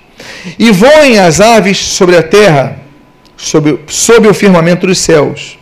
E 0.59 0.71
voem 0.71 1.19
as 1.19 1.41
aves 1.41 1.79
sobre 1.79 2.17
a 2.17 2.23
terra, 2.23 2.81
sob, 3.37 3.81
sob 3.87 4.29
o 4.29 4.35
firmamento 4.35 4.87
dos 4.87 4.99
céus. 4.99 5.59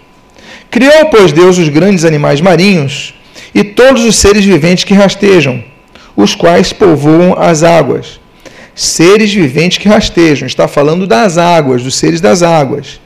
Criou, 0.71 1.07
pois, 1.11 1.33
Deus 1.33 1.59
os 1.59 1.69
grandes 1.69 2.05
animais 2.05 2.41
marinhos 2.41 3.15
e 3.55 3.63
todos 3.63 4.05
os 4.05 4.17
seres 4.17 4.45
viventes 4.45 4.85
que 4.85 4.95
rastejam, 4.95 5.63
os 6.17 6.35
quais 6.35 6.73
povoam 6.73 7.35
as 7.39 7.63
águas. 7.63 8.21
Seres 8.75 9.33
viventes 9.33 9.77
que 9.77 9.89
rastejam, 9.89 10.47
está 10.47 10.67
falando 10.67 11.07
das 11.07 11.37
águas, 11.37 11.83
dos 11.83 11.95
seres 11.95 12.21
das 12.21 12.43
águas. 12.43 13.01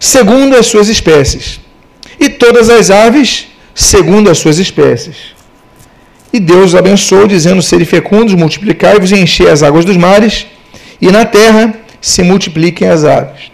Segundo 0.00 0.56
as 0.56 0.66
suas 0.66 0.88
espécies. 0.88 1.60
E 2.18 2.28
todas 2.28 2.68
as 2.68 2.90
aves, 2.90 3.46
segundo 3.74 4.28
as 4.28 4.38
suas 4.38 4.58
espécies. 4.58 5.33
E 6.34 6.40
Deus 6.40 6.70
os 6.70 6.74
abençoou, 6.74 7.28
dizendo: 7.28 7.62
Sede 7.62 7.84
fecundos, 7.84 8.34
multiplicai-vos 8.34 9.12
e 9.12 9.20
enchei 9.20 9.48
as 9.48 9.62
águas 9.62 9.84
dos 9.84 9.96
mares, 9.96 10.46
e 11.00 11.08
na 11.12 11.24
terra 11.24 11.72
se 12.00 12.24
multipliquem 12.24 12.88
as 12.88 13.04
aves. 13.04 13.52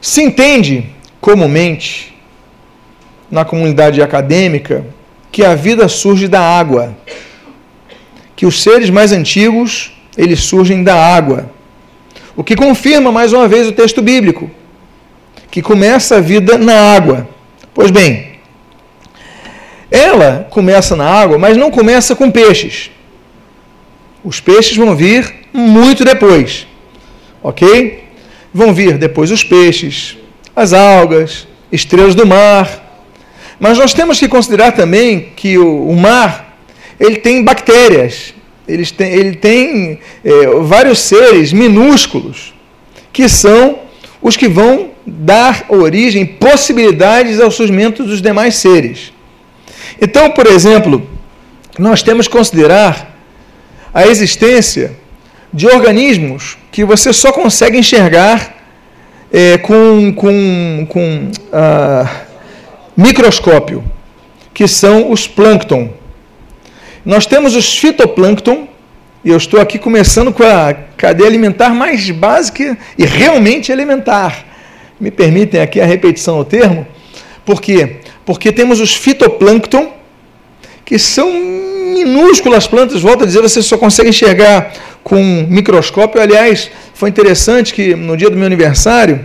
Se 0.00 0.20
entende 0.20 0.84
comumente 1.20 2.12
na 3.30 3.44
comunidade 3.44 4.02
acadêmica 4.02 4.84
que 5.30 5.44
a 5.44 5.54
vida 5.54 5.86
surge 5.86 6.26
da 6.26 6.40
água, 6.40 6.92
que 8.34 8.46
os 8.46 8.64
seres 8.64 8.90
mais 8.90 9.12
antigos 9.12 9.92
eles 10.16 10.40
surgem 10.40 10.82
da 10.82 10.96
água, 10.96 11.48
o 12.34 12.42
que 12.42 12.56
confirma 12.56 13.12
mais 13.12 13.32
uma 13.32 13.46
vez 13.46 13.68
o 13.68 13.72
texto 13.72 14.02
bíblico, 14.02 14.50
que 15.52 15.62
começa 15.62 16.16
a 16.16 16.20
vida 16.20 16.58
na 16.58 16.74
água. 16.96 17.28
Pois 17.72 17.92
bem, 17.92 18.33
ela 19.94 20.48
começa 20.50 20.96
na 20.96 21.08
água, 21.08 21.38
mas 21.38 21.56
não 21.56 21.70
começa 21.70 22.16
com 22.16 22.28
peixes. 22.28 22.90
Os 24.24 24.40
peixes 24.40 24.76
vão 24.76 24.96
vir 24.96 25.32
muito 25.52 26.04
depois, 26.04 26.66
ok? 27.40 28.02
Vão 28.52 28.74
vir 28.74 28.98
depois 28.98 29.30
os 29.30 29.44
peixes, 29.44 30.16
as 30.56 30.72
algas, 30.72 31.46
estrelas 31.70 32.16
do 32.16 32.26
mar. 32.26 32.82
Mas 33.60 33.78
nós 33.78 33.94
temos 33.94 34.18
que 34.18 34.26
considerar 34.26 34.72
também 34.72 35.28
que 35.36 35.56
o, 35.58 35.88
o 35.88 35.94
mar 35.94 36.56
ele 36.98 37.16
tem 37.16 37.44
bactérias, 37.44 38.34
ele 38.66 38.84
tem, 38.86 39.12
ele 39.12 39.36
tem 39.36 40.00
é, 40.24 40.46
vários 40.62 40.98
seres 40.98 41.52
minúsculos 41.52 42.52
que 43.12 43.28
são 43.28 43.78
os 44.20 44.36
que 44.36 44.48
vão 44.48 44.90
dar 45.06 45.66
origem, 45.68 46.26
possibilidades 46.26 47.38
ao 47.38 47.52
surgimento 47.52 48.02
dos 48.02 48.20
demais 48.20 48.56
seres. 48.56 49.13
Então, 50.00 50.30
por 50.30 50.46
exemplo, 50.46 51.08
nós 51.78 52.02
temos 52.02 52.28
que 52.28 52.36
considerar 52.36 53.16
a 53.92 54.06
existência 54.06 54.92
de 55.52 55.66
organismos 55.66 56.58
que 56.72 56.84
você 56.84 57.12
só 57.12 57.32
consegue 57.32 57.78
enxergar 57.78 58.54
é, 59.32 59.58
com, 59.58 60.12
com, 60.12 60.86
com 60.88 61.30
ah, 61.52 62.08
microscópio, 62.96 63.84
que 64.52 64.66
são 64.66 65.10
os 65.10 65.26
plâncton. 65.26 65.92
Nós 67.04 67.26
temos 67.26 67.54
os 67.54 67.76
fitoplâncton, 67.76 68.68
e 69.24 69.30
eu 69.30 69.36
estou 69.36 69.60
aqui 69.60 69.78
começando 69.78 70.32
com 70.32 70.42
a 70.42 70.74
cadeia 70.96 71.28
alimentar 71.28 71.70
mais 71.70 72.10
básica 72.10 72.76
e 72.98 73.04
realmente 73.04 73.72
elementar. 73.72 74.44
Me 75.00 75.10
permitem 75.10 75.60
aqui 75.60 75.80
a 75.80 75.86
repetição 75.86 76.38
do 76.38 76.44
termo, 76.44 76.86
por 77.44 77.60
quê? 77.60 78.00
Porque 78.24 78.52
temos 78.52 78.80
os 78.80 78.94
fitoplâncton, 78.94 79.92
que 80.84 80.98
são 80.98 81.30
minúsculas 81.94 82.66
plantas, 82.66 83.00
volto 83.00 83.24
a 83.24 83.26
dizer, 83.26 83.40
você 83.40 83.62
só 83.62 83.78
consegue 83.78 84.10
enxergar 84.10 84.72
com 85.02 85.16
um 85.16 85.46
microscópio. 85.48 86.20
Aliás, 86.20 86.70
foi 86.94 87.08
interessante 87.08 87.72
que 87.72 87.94
no 87.94 88.16
dia 88.16 88.30
do 88.30 88.36
meu 88.36 88.46
aniversário, 88.46 89.24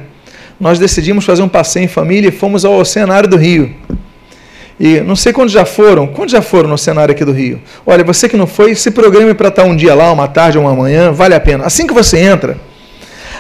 nós 0.60 0.77
decidimos 0.77 1.25
fazer 1.25 1.41
um 1.41 1.48
passeio 1.48 1.86
em 1.86 1.88
família 1.88 2.27
e 2.27 2.32
fomos 2.32 2.65
ao 2.65 2.74
Oceanário 2.74 3.29
do 3.29 3.38
Rio. 3.38 3.74
E 4.79 5.01
não 5.01 5.15
sei 5.15 5.34
quando 5.34 5.50
já 5.50 5.65
foram. 5.65 6.08
Quando 6.08 6.29
já 6.29 6.41
foram 6.41 6.70
no 6.70 6.77
cenário 6.77 7.13
aqui 7.13 7.25
do 7.25 7.34
Rio? 7.34 7.62
Olha, 7.86 8.03
você 8.03 8.29
que 8.29 8.38
não 8.38 8.48
foi, 8.48 8.75
se 8.75 8.91
programe 8.91 9.34
para 9.34 9.50
estar 9.50 9.63
um 9.65 9.75
dia 9.75 9.94
lá, 9.94 10.12
uma 10.12 10.27
tarde 10.27 10.58
uma 10.58 10.74
manhã, 10.74 11.12
vale 11.12 11.36
a 11.36 11.39
pena. 11.39 11.65
Assim 11.65 11.86
que 11.86 11.94
você 11.94 12.18
entra, 12.20 12.58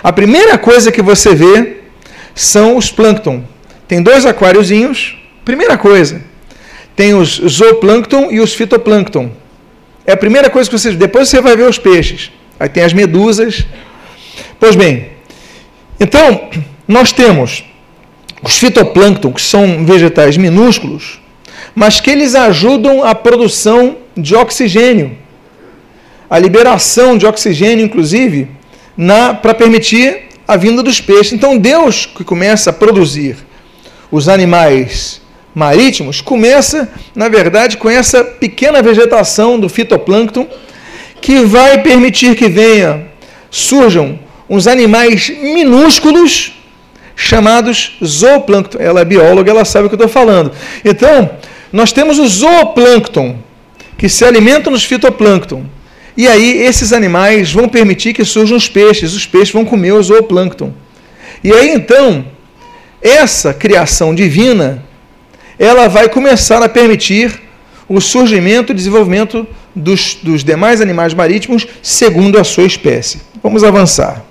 a 0.03 0.11
primeira 0.11 0.57
coisa 0.57 0.91
que 0.91 1.01
você 1.01 1.33
vê 1.35 1.77
são 2.35 2.75
os 2.75 2.91
plâncton. 2.91 3.43
Tem 3.87 4.01
dois 4.01 4.25
aquáriozinhos. 4.25 5.18
Primeira 5.49 5.79
coisa, 5.79 6.21
tem 6.95 7.15
os 7.15 7.41
zooplâncton 7.41 8.29
e 8.29 8.39
os 8.39 8.53
fitoplâncton. 8.53 9.31
É 10.05 10.11
a 10.11 10.17
primeira 10.17 10.47
coisa 10.47 10.69
que 10.69 10.77
você. 10.77 10.91
Depois 10.91 11.27
você 11.27 11.41
vai 11.41 11.57
ver 11.57 11.67
os 11.67 11.79
peixes. 11.79 12.31
Aí 12.59 12.69
tem 12.69 12.83
as 12.83 12.93
medusas. 12.93 13.65
Pois 14.59 14.75
bem, 14.75 15.09
então, 15.99 16.49
nós 16.87 17.11
temos 17.11 17.63
os 18.43 18.59
fitoplâncton, 18.59 19.31
que 19.31 19.41
são 19.41 19.83
vegetais 19.83 20.37
minúsculos, 20.37 21.19
mas 21.73 21.99
que 21.99 22.11
eles 22.11 22.35
ajudam 22.35 23.03
a 23.03 23.15
produção 23.15 23.97
de 24.15 24.35
oxigênio, 24.35 25.17
a 26.29 26.37
liberação 26.37 27.17
de 27.17 27.25
oxigênio, 27.25 27.83
inclusive, 27.83 28.49
para 29.41 29.55
permitir 29.55 30.25
a 30.47 30.55
vinda 30.55 30.83
dos 30.83 31.01
peixes. 31.01 31.33
Então, 31.33 31.57
Deus 31.57 32.05
que 32.05 32.23
começa 32.23 32.69
a 32.69 32.73
produzir 32.73 33.37
os 34.11 34.29
animais 34.29 35.19
marítimos, 35.59 36.21
começa, 36.21 36.89
na 37.13 37.27
verdade, 37.27 37.75
com 37.75 37.89
essa 37.89 38.23
pequena 38.23 38.81
vegetação 38.81 39.59
do 39.59 39.67
fitoplâncton, 39.67 40.47
que 41.19 41.41
vai 41.41 41.83
permitir 41.83 42.33
que 42.35 42.47
venha, 42.47 43.07
surjam 43.51 44.17
uns 44.49 44.67
animais 44.67 45.29
minúsculos 45.29 46.53
chamados 47.13 47.97
zooplâncton. 48.03 48.77
Ela 48.79 49.01
é 49.01 49.05
bióloga, 49.05 49.51
ela 49.51 49.65
sabe 49.65 49.85
o 49.85 49.89
que 49.89 49.95
eu 49.95 50.05
estou 50.05 50.09
falando. 50.09 50.53
Então, 50.85 51.29
nós 51.73 51.91
temos 51.91 52.17
o 52.17 52.25
zooplâncton, 52.25 53.37
que 53.97 54.07
se 54.07 54.23
alimentam 54.23 54.71
nos 54.71 54.85
fitoplâncton. 54.85 55.65
E 56.15 56.25
aí 56.25 56.63
esses 56.63 56.93
animais 56.93 57.51
vão 57.51 57.67
permitir 57.67 58.13
que 58.13 58.23
surjam 58.23 58.57
os 58.57 58.69
peixes, 58.69 59.13
os 59.13 59.25
peixes 59.25 59.53
vão 59.53 59.65
comer 59.65 59.91
o 59.91 60.01
zooplâncton. 60.01 60.73
E 61.43 61.51
aí 61.51 61.69
então, 61.69 62.25
essa 63.01 63.53
criação 63.53 64.15
divina, 64.15 64.88
ela 65.59 65.89
vai 65.89 66.07
começar 66.07 66.63
a 66.63 66.69
permitir 66.69 67.41
o 67.87 67.99
surgimento 67.99 68.71
e 68.71 68.75
desenvolvimento 68.75 69.45
dos, 69.75 70.15
dos 70.15 70.43
demais 70.43 70.79
animais 70.79 71.13
marítimos 71.13 71.67
segundo 71.83 72.39
a 72.39 72.45
sua 72.45 72.63
espécie. 72.63 73.21
Vamos 73.43 73.63
avançar. 73.63 74.23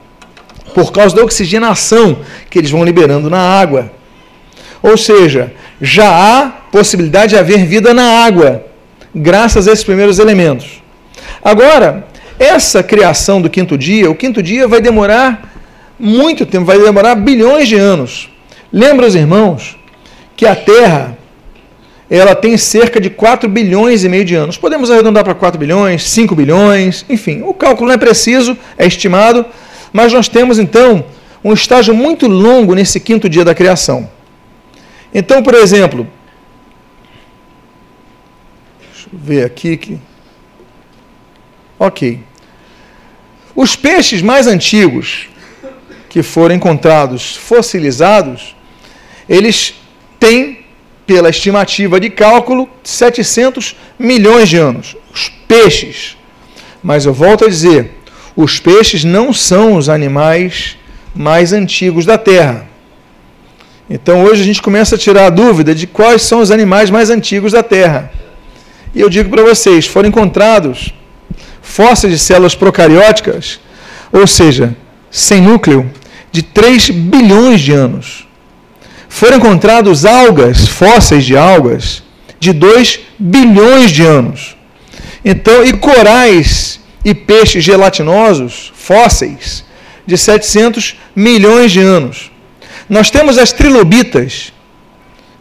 Por 0.74 0.90
causa 0.90 1.14
da 1.14 1.22
oxigenação 1.22 2.20
que 2.48 2.58
eles 2.58 2.70
vão 2.70 2.84
liberando 2.84 3.28
na 3.28 3.38
água. 3.38 3.92
Ou 4.82 4.96
seja, 4.96 5.52
já 5.80 6.08
há 6.08 6.48
possibilidade 6.48 7.30
de 7.30 7.38
haver 7.38 7.66
vida 7.66 7.92
na 7.92 8.24
água, 8.24 8.64
graças 9.14 9.68
a 9.68 9.72
esses 9.72 9.84
primeiros 9.84 10.18
elementos. 10.18 10.82
Agora, 11.42 12.06
essa 12.38 12.82
criação 12.82 13.42
do 13.42 13.50
quinto 13.50 13.76
dia, 13.76 14.10
o 14.10 14.14
quinto 14.14 14.42
dia 14.42 14.68
vai 14.68 14.80
demorar 14.80 15.52
muito 15.98 16.46
tempo, 16.46 16.64
vai 16.64 16.78
demorar 16.78 17.16
bilhões 17.16 17.66
de 17.66 17.74
anos. 17.74 18.30
Lembra 18.72 19.06
os 19.06 19.14
irmãos 19.16 19.76
que 20.36 20.46
a 20.46 20.54
Terra 20.54 21.17
ela 22.10 22.34
tem 22.34 22.56
cerca 22.56 23.00
de 23.00 23.10
4 23.10 23.48
bilhões 23.48 24.04
e 24.04 24.08
meio 24.08 24.24
de 24.24 24.34
anos. 24.34 24.56
Podemos 24.56 24.90
arredondar 24.90 25.24
para 25.24 25.34
4 25.34 25.58
bilhões, 25.58 26.08
5 26.08 26.34
bilhões, 26.34 27.04
enfim, 27.08 27.42
o 27.42 27.52
cálculo 27.52 27.88
não 27.88 27.94
é 27.94 27.98
preciso, 27.98 28.56
é 28.76 28.86
estimado, 28.86 29.44
mas 29.92 30.12
nós 30.12 30.28
temos 30.28 30.58
então 30.58 31.04
um 31.44 31.52
estágio 31.52 31.94
muito 31.94 32.26
longo 32.26 32.74
nesse 32.74 32.98
quinto 32.98 33.28
dia 33.28 33.44
da 33.44 33.54
criação. 33.54 34.10
Então, 35.14 35.42
por 35.42 35.54
exemplo, 35.54 36.06
deixa 38.80 39.08
eu 39.12 39.18
ver 39.18 39.44
aqui 39.44 39.76
que. 39.76 39.98
Ok. 41.78 42.20
Os 43.54 43.74
peixes 43.76 44.22
mais 44.22 44.46
antigos 44.46 45.28
que 46.08 46.22
foram 46.22 46.54
encontrados 46.54 47.36
fossilizados, 47.36 48.56
eles 49.28 49.74
têm, 50.18 50.57
pela 51.08 51.30
estimativa 51.30 51.98
de 51.98 52.10
cálculo, 52.10 52.68
700 52.84 53.74
milhões 53.98 54.46
de 54.46 54.58
anos. 54.58 54.94
Os 55.12 55.32
peixes. 55.48 56.18
Mas 56.82 57.06
eu 57.06 57.14
volto 57.14 57.46
a 57.46 57.48
dizer, 57.48 57.92
os 58.36 58.60
peixes 58.60 59.04
não 59.04 59.32
são 59.32 59.74
os 59.76 59.88
animais 59.88 60.76
mais 61.14 61.54
antigos 61.54 62.04
da 62.04 62.18
Terra. 62.18 62.68
Então 63.88 64.22
hoje 64.22 64.42
a 64.42 64.44
gente 64.44 64.60
começa 64.60 64.96
a 64.96 64.98
tirar 64.98 65.24
a 65.24 65.30
dúvida 65.30 65.74
de 65.74 65.86
quais 65.86 66.20
são 66.20 66.40
os 66.40 66.50
animais 66.50 66.90
mais 66.90 67.08
antigos 67.08 67.52
da 67.52 67.62
Terra. 67.62 68.12
E 68.94 69.00
eu 69.00 69.08
digo 69.08 69.30
para 69.30 69.42
vocês, 69.42 69.86
foram 69.86 70.10
encontrados 70.10 70.92
fósseis 71.62 72.12
de 72.12 72.18
células 72.18 72.54
procarióticas, 72.54 73.58
ou 74.12 74.26
seja, 74.26 74.76
sem 75.10 75.40
núcleo, 75.40 75.90
de 76.30 76.42
3 76.42 76.90
bilhões 76.90 77.62
de 77.62 77.72
anos. 77.72 78.27
Foram 79.08 79.38
encontrados 79.38 80.04
algas, 80.04 80.68
fósseis 80.68 81.24
de 81.24 81.36
algas, 81.36 82.02
de 82.38 82.52
2 82.52 83.00
bilhões 83.18 83.90
de 83.90 84.02
anos. 84.04 84.56
Então, 85.24 85.64
e 85.64 85.72
corais 85.72 86.80
e 87.04 87.14
peixes 87.14 87.64
gelatinosos, 87.64 88.72
fósseis, 88.74 89.64
de 90.06 90.16
700 90.16 90.96
milhões 91.14 91.72
de 91.72 91.80
anos. 91.80 92.30
Nós 92.88 93.10
temos 93.10 93.38
as 93.38 93.52
trilobitas. 93.52 94.52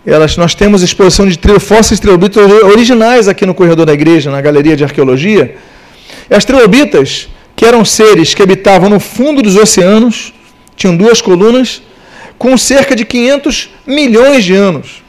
Elas, 0.05 0.37
nós 0.37 0.55
temos 0.55 0.81
exposição 0.81 1.27
de 1.27 1.37
fósseis 1.59 1.99
trilobitas 1.99 2.49
originais 2.63 3.27
aqui 3.27 3.45
no 3.45 3.53
corredor 3.53 3.85
da 3.85 3.93
igreja, 3.93 4.31
na 4.31 4.41
galeria 4.41 4.75
de 4.75 4.83
arqueologia. 4.83 5.55
As 6.29 6.45
trilobitas, 6.45 7.29
que 7.55 7.65
eram 7.65 7.83
seres 7.83 8.33
que 8.33 8.41
habitavam 8.41 8.89
no 8.89 8.99
fundo 8.99 9.41
dos 9.41 9.55
oceanos, 9.55 10.33
tinham 10.75 10.95
duas 10.95 11.21
colunas, 11.21 11.81
com 12.37 12.57
cerca 12.57 12.95
de 12.95 13.05
500 13.05 13.69
milhões 13.85 14.43
de 14.43 14.53
anos. 14.53 15.03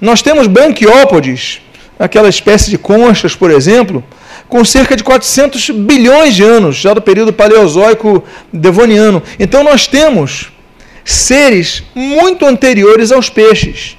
Nós 0.00 0.22
temos 0.22 0.46
branquiópodes, 0.46 1.60
aquela 1.98 2.28
espécie 2.28 2.70
de 2.70 2.78
conchas, 2.78 3.34
por 3.34 3.50
exemplo, 3.50 4.04
com 4.48 4.64
cerca 4.64 4.96
de 4.96 5.02
400 5.02 5.70
bilhões 5.70 6.34
de 6.34 6.42
anos, 6.42 6.76
já 6.76 6.92
do 6.94 7.02
período 7.02 7.32
paleozoico 7.32 8.22
devoniano. 8.52 9.22
Então 9.38 9.64
nós 9.64 9.86
temos 9.86 10.52
seres 11.04 11.82
muito 11.94 12.44
anteriores 12.44 13.12
aos 13.12 13.28
peixes 13.28 13.96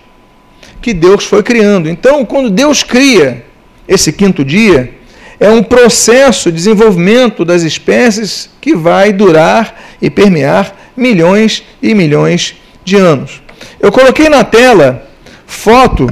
que 0.82 0.94
Deus 0.94 1.26
foi 1.26 1.44
criando. 1.44 1.90
Então, 1.90 2.24
quando 2.24 2.50
Deus 2.50 2.84
cria 2.84 3.46
esse 3.88 4.14
quinto 4.14 4.44
dia, 4.46 4.94
é 5.40 5.50
um 5.50 5.64
processo 5.64 6.50
de 6.52 6.58
desenvolvimento 6.58 7.44
das 7.44 7.64
espécies 7.64 8.50
que 8.60 8.76
vai 8.76 9.12
durar 9.12 9.82
e 10.02 10.10
permear 10.10 10.76
milhões 10.98 11.64
e 11.82 11.94
milhões 11.94 12.56
de 12.84 12.96
anos. 12.96 13.42
Eu 13.80 13.92
coloquei 13.92 14.28
na 14.28 14.44
tela 14.44 15.08
foto 15.46 16.10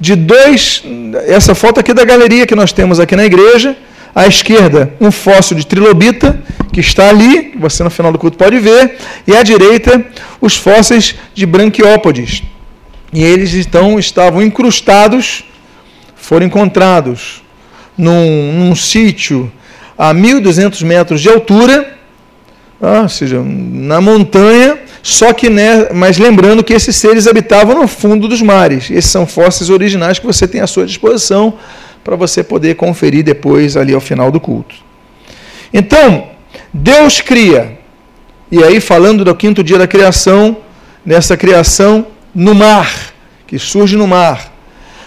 de 0.00 0.14
dois, 0.14 0.82
essa 1.26 1.54
foto 1.54 1.80
aqui 1.80 1.94
da 1.94 2.04
galeria 2.04 2.46
que 2.46 2.54
nós 2.54 2.72
temos 2.72 3.00
aqui 3.00 3.16
na 3.16 3.24
igreja, 3.24 3.76
à 4.14 4.26
esquerda 4.26 4.92
um 5.00 5.10
fóssil 5.10 5.56
de 5.56 5.66
trilobita 5.66 6.40
que 6.72 6.80
está 6.80 7.08
ali, 7.08 7.54
você 7.58 7.82
no 7.82 7.90
final 7.90 8.12
do 8.12 8.18
culto 8.18 8.36
pode 8.36 8.58
ver, 8.58 8.96
e 9.26 9.36
à 9.36 9.42
direita 9.42 10.04
os 10.40 10.56
fósseis 10.56 11.14
de 11.34 11.46
branquiópodes. 11.46 12.42
E 13.12 13.22
eles 13.22 13.54
então 13.54 13.98
estavam 13.98 14.42
incrustados, 14.42 15.44
foram 16.14 16.46
encontrados 16.46 17.42
num, 17.96 18.52
num 18.52 18.74
sítio 18.74 19.50
a 19.96 20.14
1.200 20.14 20.84
metros 20.84 21.20
de 21.20 21.28
altura, 21.28 21.97
ah, 22.80 23.02
ou 23.02 23.08
seja, 23.08 23.42
na 23.42 24.00
montanha, 24.00 24.78
só 25.02 25.32
que, 25.32 25.50
né, 25.50 25.88
mas 25.92 26.18
lembrando 26.18 26.62
que 26.62 26.72
esses 26.72 26.94
seres 26.94 27.26
habitavam 27.26 27.80
no 27.80 27.88
fundo 27.88 28.28
dos 28.28 28.40
mares. 28.40 28.90
Esses 28.90 29.10
são 29.10 29.26
fósseis 29.26 29.70
originais 29.70 30.18
que 30.18 30.26
você 30.26 30.46
tem 30.46 30.60
à 30.60 30.66
sua 30.66 30.86
disposição 30.86 31.54
para 32.04 32.14
você 32.14 32.42
poder 32.42 32.76
conferir 32.76 33.24
depois 33.24 33.76
ali 33.76 33.92
ao 33.92 34.00
final 34.00 34.30
do 34.30 34.38
culto. 34.38 34.76
Então, 35.72 36.28
Deus 36.72 37.20
cria. 37.20 37.78
E 38.50 38.62
aí 38.62 38.80
falando 38.80 39.24
do 39.24 39.34
quinto 39.34 39.62
dia 39.62 39.78
da 39.78 39.86
criação, 39.86 40.56
nessa 41.04 41.36
criação 41.36 42.06
no 42.34 42.54
mar, 42.54 43.12
que 43.46 43.58
surge 43.58 43.96
no 43.96 44.06
mar, 44.06 44.52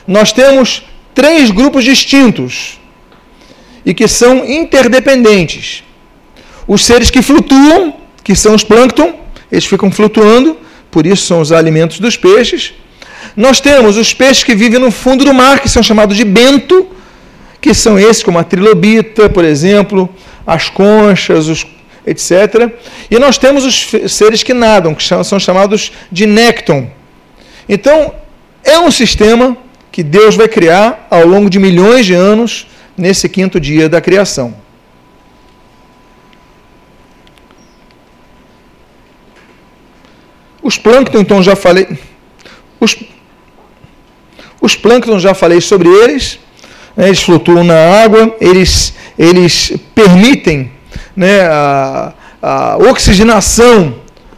nós 0.05 0.31
temos 0.31 0.84
três 1.13 1.49
grupos 1.51 1.84
distintos 1.84 2.79
e 3.86 3.93
que 3.93 4.07
são 4.07 4.45
interdependentes. 4.45 5.84
Os 6.73 6.86
seres 6.86 7.12
que 7.12 7.21
flutuam, 7.21 7.93
que 8.23 8.34
são 8.34 8.55
os 8.55 8.63
plâncton, 8.63 9.13
eles 9.51 9.65
ficam 9.65 9.91
flutuando, 9.91 10.55
por 10.89 11.05
isso 11.05 11.25
são 11.25 11.41
os 11.41 11.51
alimentos 11.51 11.99
dos 11.99 12.15
peixes. 12.15 12.73
Nós 13.36 13.60
temos 13.60 13.97
os 13.97 14.13
peixes 14.13 14.45
que 14.45 14.55
vivem 14.55 14.79
no 14.79 14.89
fundo 14.89 15.25
do 15.25 15.34
mar, 15.34 15.60
que 15.60 15.67
são 15.67 15.84
chamados 15.84 16.15
de 16.15 16.23
bento, 16.23 16.88
que 17.60 17.73
são 17.73 17.99
esses, 17.99 18.23
como 18.23 18.39
a 18.39 18.43
trilobita, 18.45 19.29
por 19.29 19.43
exemplo, 19.43 20.10
as 20.47 20.69
conchas, 20.69 21.49
os, 21.49 21.67
etc. 22.07 22.71
E 23.10 23.19
nós 23.19 23.38
temos 23.38 23.65
os 23.65 23.91
seres 24.10 24.41
que 24.41 24.53
nadam, 24.53 24.95
que 24.95 25.03
são 25.03 25.38
chamados 25.41 25.91
de 26.10 26.25
nécton. 26.25 26.89
Então, 27.67 28.15
é 28.63 28.79
um 28.79 28.89
sistema 28.89 29.57
que 29.91 30.01
Deus 30.01 30.38
vai 30.38 30.47
criar 30.47 31.05
ao 31.12 31.27
longo 31.27 31.49
de 31.49 31.60
milhões 31.60 32.05
de 32.05 32.13
anos 32.13 32.65
nesse 32.97 33.27
quinto 33.27 33.60
dia 33.60 33.89
da 33.89 33.99
criação. 33.99 34.61
Os 40.62 40.78
plâncton, 40.78 41.19
então, 41.19 41.41
já 41.41 41.56
falei. 41.56 41.88
Os, 42.80 42.95
os 44.62 44.76
plâncton, 44.76 45.19
já 45.19 45.34
falei 45.34 45.60
sobre 45.60 45.89
eles. 45.89 46.39
Né, 46.95 47.08
eles 47.08 47.21
flutuam 47.21 47.63
na 47.63 48.04
água, 48.04 48.36
eles, 48.39 48.93
eles 49.17 49.74
permitem 49.95 50.71
né, 51.15 51.41
a, 51.41 52.13
a 52.41 52.78
oxigenação 52.78 53.95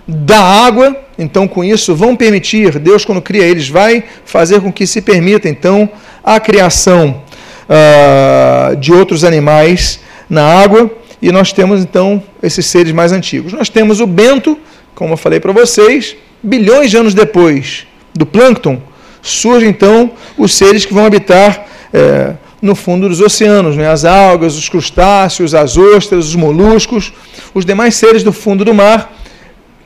da 0.08 0.40
água. 0.40 0.96
Então, 1.18 1.48
com 1.48 1.64
isso, 1.64 1.96
vão 1.96 2.16
permitir, 2.16 2.80
Deus, 2.80 3.06
quando 3.06 3.22
cria 3.22 3.44
eles, 3.44 3.70
vai 3.70 4.04
fazer 4.26 4.62
com 4.62 4.72
que 4.72 4.88
se 4.88 5.02
permita, 5.02 5.48
então, 5.48 5.90
a 6.24 6.40
criação 6.40 7.22
uh, 7.70 8.76
de 8.78 8.92
outros 8.92 9.24
animais 9.24 10.00
na 10.30 10.44
água. 10.44 10.90
E 11.22 11.32
nós 11.32 11.54
temos, 11.54 11.82
então, 11.82 12.22
esses 12.42 12.66
seres 12.66 12.92
mais 12.92 13.12
antigos. 13.12 13.54
Nós 13.54 13.70
temos 13.70 14.02
o 14.02 14.08
bento, 14.08 14.58
como 14.96 15.14
eu 15.14 15.18
falei 15.18 15.40
para 15.40 15.52
vocês, 15.52 16.16
bilhões 16.42 16.92
de 16.92 16.98
anos 16.98 17.14
depois 17.14 17.88
do 18.14 18.26
plâncton, 18.26 18.82
surgem 19.22 19.70
então 19.70 20.12
os 20.38 20.54
seres 20.54 20.86
que 20.86 20.94
vão 20.94 21.06
habitar 21.06 21.66
é, 21.94 22.34
no 22.62 22.76
fundo 22.76 23.10
dos 23.10 23.20
oceanos, 23.20 23.76
né? 23.76 23.90
as 23.90 24.06
algas, 24.06 24.56
os 24.56 24.70
crustáceos, 24.70 25.54
as 25.54 25.78
ostras, 25.78 26.28
os 26.28 26.36
moluscos, 26.36 27.14
os 27.54 27.66
demais 27.66 27.96
seres 27.96 28.24
do 28.24 28.32
fundo 28.32 28.64
do 28.64 28.74
mar. 28.74 29.14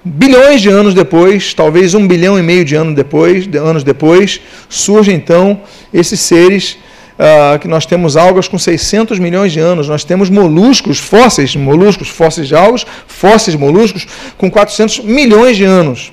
Bilhões 0.04 0.62
de 0.62 0.70
anos 0.70 0.94
depois, 0.94 1.54
talvez 1.54 1.94
um 1.94 2.08
bilhão 2.08 2.40
e 2.40 2.42
meio 2.42 2.64
de, 2.64 2.76
ano 2.76 2.94
depois, 2.94 3.48
de 3.48 3.58
anos 3.58 3.84
depois, 3.84 4.40
surgem 4.70 5.16
então 5.16 5.62
esses 5.94 6.20
seres 6.20 6.78
Uh, 7.18 7.58
que 7.58 7.68
nós 7.68 7.84
temos 7.86 8.16
algas 8.16 8.48
com 8.48 8.60
600 8.60 9.18
milhões 9.18 9.52
de 9.52 9.60
anos, 9.60 9.88
nós 9.88 10.04
temos 10.04 10.30
moluscos, 10.30 11.00
fósseis, 11.00 11.56
moluscos, 11.56 12.10
fósseis 12.10 12.48
de 12.48 12.56
algas, 12.56 12.86
fósseis 13.08 13.58
de 13.58 13.58
moluscos 13.58 14.06
com 14.38 14.52
400 14.52 15.00
milhões 15.00 15.58
de 15.58 15.64
anos. 15.64 16.12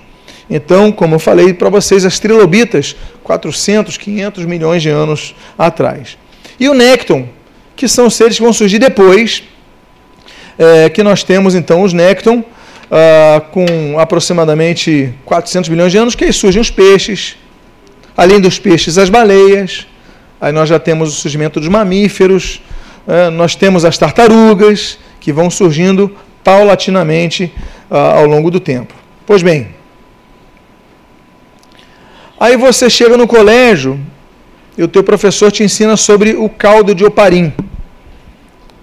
Então, 0.48 0.90
como 0.90 1.16
eu 1.16 1.18
falei 1.18 1.52
para 1.52 1.68
vocês, 1.68 2.04
as 2.04 2.18
trilobitas, 2.18 2.96
400, 3.22 3.98
500 3.98 4.44
milhões 4.46 4.82
de 4.82 4.88
anos 4.88 5.34
atrás. 5.58 6.16
E 6.58 6.68
o 6.68 6.74
nécton, 6.74 7.28
que 7.76 7.88
são 7.88 8.08
seres 8.08 8.36
que 8.36 8.42
vão 8.42 8.52
surgir 8.52 8.78
depois, 8.78 9.42
é, 10.58 10.88
que 10.88 11.02
nós 11.02 11.22
temos 11.22 11.54
então 11.54 11.82
os 11.82 11.92
nécton, 11.92 12.38
uh, 12.38 13.40
com 13.50 13.98
aproximadamente 13.98 15.12
400 15.24 15.68
milhões 15.68 15.92
de 15.92 15.98
anos, 15.98 16.14
que 16.14 16.24
aí 16.24 16.32
surgem 16.32 16.60
os 16.60 16.70
peixes, 16.70 17.36
além 18.16 18.40
dos 18.40 18.58
peixes, 18.58 18.98
as 18.98 19.08
baleias, 19.08 19.86
Aí 20.40 20.52
nós 20.52 20.68
já 20.68 20.78
temos 20.78 21.10
o 21.10 21.12
surgimento 21.12 21.60
dos 21.60 21.68
mamíferos, 21.68 22.60
é, 23.06 23.30
nós 23.30 23.54
temos 23.54 23.84
as 23.84 23.96
tartarugas, 23.96 24.98
que 25.20 25.32
vão 25.32 25.48
surgindo 25.48 26.14
paulatinamente 26.44 27.50
ah, 27.90 28.18
ao 28.18 28.26
longo 28.26 28.50
do 28.50 28.60
tempo. 28.60 28.92
Pois 29.26 29.42
bem, 29.42 29.68
aí 32.38 32.58
você 32.58 32.90
chega 32.90 33.16
no 33.16 33.26
colégio 33.26 33.98
e 34.76 34.82
o 34.82 34.88
teu 34.88 35.02
professor 35.02 35.50
te 35.50 35.62
ensina 35.62 35.96
sobre 35.96 36.34
o 36.34 36.48
caldo 36.48 36.94
de 36.94 37.04
oparim. 37.06 37.54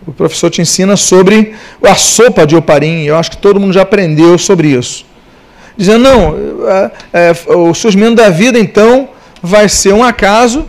O 0.08 0.12
professor 0.12 0.50
te 0.50 0.62
ensina 0.62 0.98
sobre 0.98 1.54
a 1.84 1.94
sopa 1.94 2.48
de 2.48 2.56
oparim. 2.56 3.04
Eu 3.04 3.18
acho 3.18 3.30
que 3.30 3.38
todo 3.38 3.60
mundo 3.60 3.74
já 3.74 3.84
aprendeu 3.84 4.36
sobre 4.40 4.70
isso. 4.70 5.06
Dizendo, 5.78 6.04
não, 6.04 6.36
é, 6.68 6.92
é, 7.14 7.54
o 7.54 7.72
surgimento 7.76 8.16
da 8.16 8.30
vida, 8.30 8.58
então, 8.58 9.10
vai 9.44 9.70
ser 9.70 9.94
um 9.94 10.04
acaso 10.04 10.66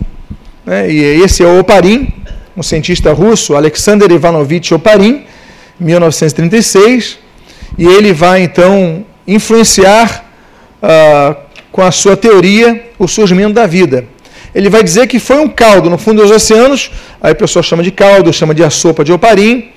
né? 0.65 0.91
E 0.91 1.23
esse 1.23 1.43
é 1.43 1.47
o 1.47 1.61
Oparin, 1.61 2.09
um 2.57 2.63
cientista 2.63 3.13
russo, 3.13 3.55
Alexander 3.55 4.11
Ivanovich 4.11 4.73
Oparin, 4.73 5.25
1936, 5.79 7.19
e 7.79 7.87
ele 7.87 8.13
vai 8.13 8.43
então 8.43 9.05
influenciar 9.27 10.25
ah, 10.83 11.37
com 11.71 11.83
a 11.83 11.91
sua 11.91 12.17
teoria 12.17 12.91
o 12.99 13.09
surgimento 13.09 13.55
da 13.55 13.67
vida. 13.67 14.05
Ele 14.55 14.69
vai 14.69 14.83
dizer 14.83 15.07
que 15.07 15.19
foi 15.19 15.37
um 15.37 15.49
caldo 15.49 15.89
no 15.89 15.97
fundo 15.97 16.21
dos 16.23 16.31
oceanos, 16.31 16.91
aí 17.21 17.33
a 17.33 17.35
pessoa 17.35 17.63
chama 17.63 17.83
de 17.83 17.91
caldo, 17.91 18.33
chama 18.33 18.55
de 18.55 18.63
a 18.63 18.69
sopa 18.69 19.03
de 19.03 19.13
Oparin, 19.13 19.71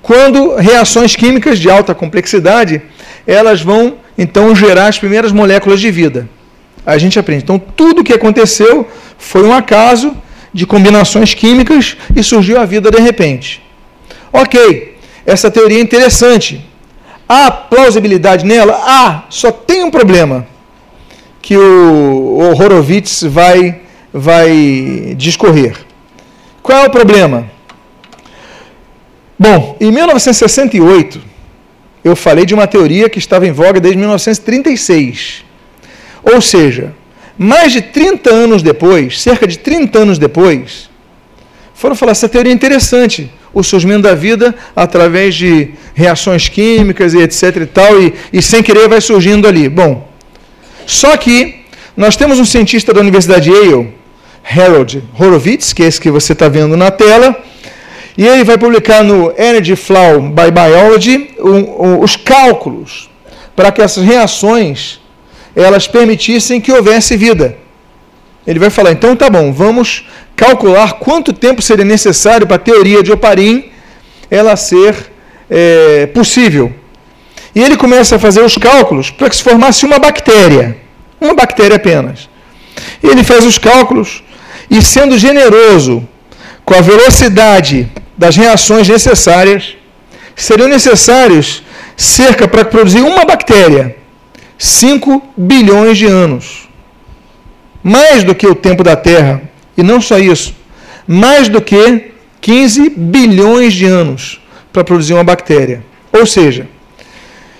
quando 0.00 0.56
reações 0.56 1.14
químicas 1.14 1.58
de 1.58 1.70
alta 1.70 1.94
complexidade, 1.94 2.82
elas 3.26 3.62
vão 3.62 3.96
então 4.16 4.54
gerar 4.54 4.88
as 4.88 4.98
primeiras 4.98 5.32
moléculas 5.32 5.80
de 5.80 5.90
vida. 5.90 6.28
A 6.84 6.98
gente 6.98 7.18
aprende. 7.18 7.42
Então, 7.42 7.58
tudo 7.58 8.00
o 8.00 8.04
que 8.04 8.12
aconteceu 8.12 8.86
foi 9.18 9.42
um 9.42 9.52
acaso 9.52 10.16
de 10.52 10.66
combinações 10.66 11.34
químicas 11.34 11.96
e 12.14 12.22
surgiu 12.22 12.60
a 12.60 12.64
vida 12.64 12.90
de 12.90 13.00
repente. 13.00 13.62
Ok, 14.32 14.96
essa 15.26 15.50
teoria 15.50 15.78
é 15.78 15.82
interessante. 15.82 16.64
Há 17.28 17.50
plausibilidade 17.50 18.44
nela? 18.44 18.80
Ah, 18.84 19.24
só 19.30 19.50
tem 19.50 19.82
um 19.82 19.90
problema 19.90 20.46
que 21.40 21.56
o, 21.56 22.38
o 22.38 22.50
Horowitz 22.50 23.22
vai, 23.22 23.80
vai 24.12 25.14
discorrer. 25.16 25.76
Qual 26.62 26.78
é 26.78 26.86
o 26.86 26.90
problema? 26.90 27.50
Bom, 29.38 29.76
em 29.80 29.90
1968, 29.90 31.20
eu 32.04 32.14
falei 32.14 32.46
de 32.46 32.54
uma 32.54 32.66
teoria 32.66 33.08
que 33.08 33.18
estava 33.18 33.46
em 33.46 33.52
voga 33.52 33.80
desde 33.80 33.98
1936. 33.98 35.44
Ou 36.22 36.40
seja, 36.40 36.94
mais 37.36 37.72
de 37.72 37.82
30 37.82 38.30
anos 38.30 38.62
depois, 38.62 39.20
cerca 39.20 39.46
de 39.46 39.58
30 39.58 39.98
anos 39.98 40.18
depois, 40.18 40.88
foram 41.74 41.96
falar: 41.96 42.12
essa 42.12 42.28
teoria 42.28 42.52
é 42.52 42.54
interessante, 42.54 43.30
o 43.52 43.62
surgimento 43.62 44.02
da 44.02 44.14
vida 44.14 44.54
através 44.74 45.34
de 45.34 45.70
reações 45.94 46.48
químicas 46.48 47.14
e 47.14 47.18
etc 47.18 47.56
e 47.56 47.66
tal, 47.66 48.00
e, 48.00 48.14
e 48.32 48.40
sem 48.40 48.62
querer 48.62 48.88
vai 48.88 49.00
surgindo 49.00 49.46
ali. 49.48 49.68
Bom, 49.68 50.08
só 50.86 51.16
que 51.16 51.64
nós 51.96 52.16
temos 52.16 52.38
um 52.38 52.44
cientista 52.44 52.92
da 52.92 53.00
Universidade 53.00 53.50
de 53.50 53.50
Yale, 53.50 53.94
Harold 54.44 55.02
Horowitz, 55.18 55.72
que 55.72 55.82
é 55.82 55.86
esse 55.86 56.00
que 56.00 56.10
você 56.10 56.32
está 56.32 56.48
vendo 56.48 56.76
na 56.76 56.90
tela, 56.90 57.36
e 58.16 58.26
ele 58.26 58.44
vai 58.44 58.58
publicar 58.58 59.02
no 59.02 59.32
Energy 59.36 59.74
Flow 59.74 60.22
by 60.22 60.50
Biology 60.52 61.30
um, 61.38 61.86
um, 61.86 62.00
os 62.00 62.16
cálculos 62.16 63.10
para 63.56 63.72
que 63.72 63.82
essas 63.82 64.04
reações 64.04 65.00
elas 65.54 65.86
permitissem 65.86 66.60
que 66.60 66.72
houvesse 66.72 67.16
vida. 67.16 67.56
Ele 68.46 68.58
vai 68.58 68.70
falar, 68.70 68.92
então 68.92 69.16
tá 69.16 69.30
bom, 69.30 69.52
vamos 69.52 70.06
calcular 70.36 70.94
quanto 70.94 71.32
tempo 71.32 71.62
seria 71.62 71.84
necessário 71.84 72.46
para 72.46 72.56
a 72.56 72.58
teoria 72.58 73.02
de 73.02 73.12
Oparin 73.12 73.70
ela 74.30 74.56
ser 74.56 74.94
é, 75.48 76.06
possível. 76.06 76.72
E 77.54 77.62
ele 77.62 77.76
começa 77.76 78.16
a 78.16 78.18
fazer 78.18 78.42
os 78.42 78.58
cálculos 78.58 79.10
para 79.10 79.30
que 79.30 79.36
se 79.36 79.42
formasse 79.42 79.86
uma 79.86 79.98
bactéria, 79.98 80.76
uma 81.20 81.34
bactéria 81.34 81.76
apenas. 81.76 82.28
Ele 83.02 83.22
faz 83.22 83.46
os 83.46 83.58
cálculos 83.58 84.24
e, 84.68 84.82
sendo 84.82 85.16
generoso 85.16 86.06
com 86.64 86.74
a 86.74 86.80
velocidade 86.80 87.88
das 88.18 88.36
reações 88.36 88.88
necessárias, 88.88 89.76
seriam 90.34 90.68
necessários 90.68 91.62
cerca 91.96 92.48
para 92.48 92.64
produzir 92.64 93.02
uma 93.02 93.24
bactéria 93.24 93.96
5 94.58 95.22
bilhões 95.36 95.98
de 95.98 96.06
anos. 96.06 96.68
Mais 97.82 98.24
do 98.24 98.34
que 98.34 98.46
o 98.46 98.54
tempo 98.54 98.82
da 98.82 98.96
Terra. 98.96 99.42
E 99.76 99.82
não 99.82 100.00
só 100.00 100.18
isso, 100.18 100.54
mais 101.06 101.48
do 101.48 101.60
que 101.60 102.12
15 102.40 102.90
bilhões 102.90 103.72
de 103.72 103.86
anos 103.86 104.40
para 104.72 104.84
produzir 104.84 105.14
uma 105.14 105.24
bactéria. 105.24 105.84
Ou 106.12 106.26
seja, 106.26 106.68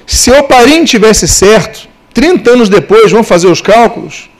se 0.06 0.30
o 0.30 0.42
Parim 0.44 0.84
tivesse 0.84 1.26
certo, 1.26 1.88
30 2.12 2.50
anos 2.50 2.68
depois, 2.68 3.10
vamos 3.10 3.26
fazer 3.26 3.48
os 3.48 3.60
cálculos, 3.60 4.30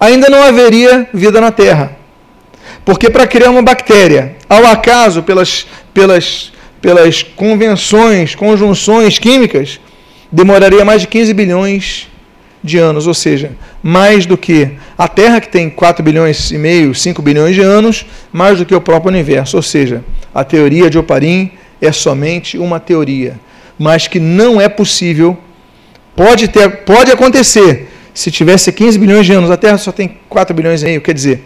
ainda 0.00 0.28
não 0.28 0.42
haveria 0.42 1.08
vida 1.12 1.40
na 1.40 1.52
Terra. 1.52 1.96
Porque 2.84 3.08
para 3.08 3.26
criar 3.26 3.50
uma 3.50 3.62
bactéria, 3.62 4.36
ao 4.48 4.66
acaso, 4.66 5.22
pelas, 5.22 5.66
pelas, 5.92 6.52
pelas 6.80 7.22
convenções, 7.22 8.34
conjunções 8.34 9.18
químicas, 9.18 9.80
demoraria 10.34 10.84
mais 10.84 11.00
de 11.00 11.06
15 11.06 11.32
bilhões 11.32 12.08
de 12.62 12.76
anos, 12.76 13.06
ou 13.06 13.14
seja, 13.14 13.52
mais 13.80 14.26
do 14.26 14.36
que 14.36 14.70
a 14.98 15.06
Terra, 15.06 15.40
que 15.40 15.48
tem 15.48 15.70
4 15.70 16.02
bilhões 16.02 16.50
e 16.50 16.58
meio, 16.58 16.92
5 16.92 17.22
bilhões 17.22 17.54
de 17.54 17.60
anos, 17.60 18.04
mais 18.32 18.58
do 18.58 18.66
que 18.66 18.74
o 18.74 18.80
próprio 18.80 19.12
universo. 19.12 19.56
Ou 19.56 19.62
seja, 19.62 20.02
a 20.34 20.42
teoria 20.42 20.90
de 20.90 20.98
Oparin 20.98 21.52
é 21.80 21.92
somente 21.92 22.58
uma 22.58 22.80
teoria, 22.80 23.38
mas 23.78 24.08
que 24.08 24.18
não 24.18 24.60
é 24.60 24.68
possível, 24.68 25.38
pode, 26.16 26.48
ter, 26.48 26.68
pode 26.78 27.12
acontecer, 27.12 27.88
se 28.12 28.30
tivesse 28.30 28.72
15 28.72 28.98
bilhões 28.98 29.26
de 29.26 29.32
anos, 29.32 29.52
a 29.52 29.56
Terra 29.56 29.78
só 29.78 29.92
tem 29.92 30.18
4 30.28 30.54
bilhões 30.54 30.82
e 30.82 30.86
meio, 30.86 31.00
quer 31.00 31.14
dizer, 31.14 31.44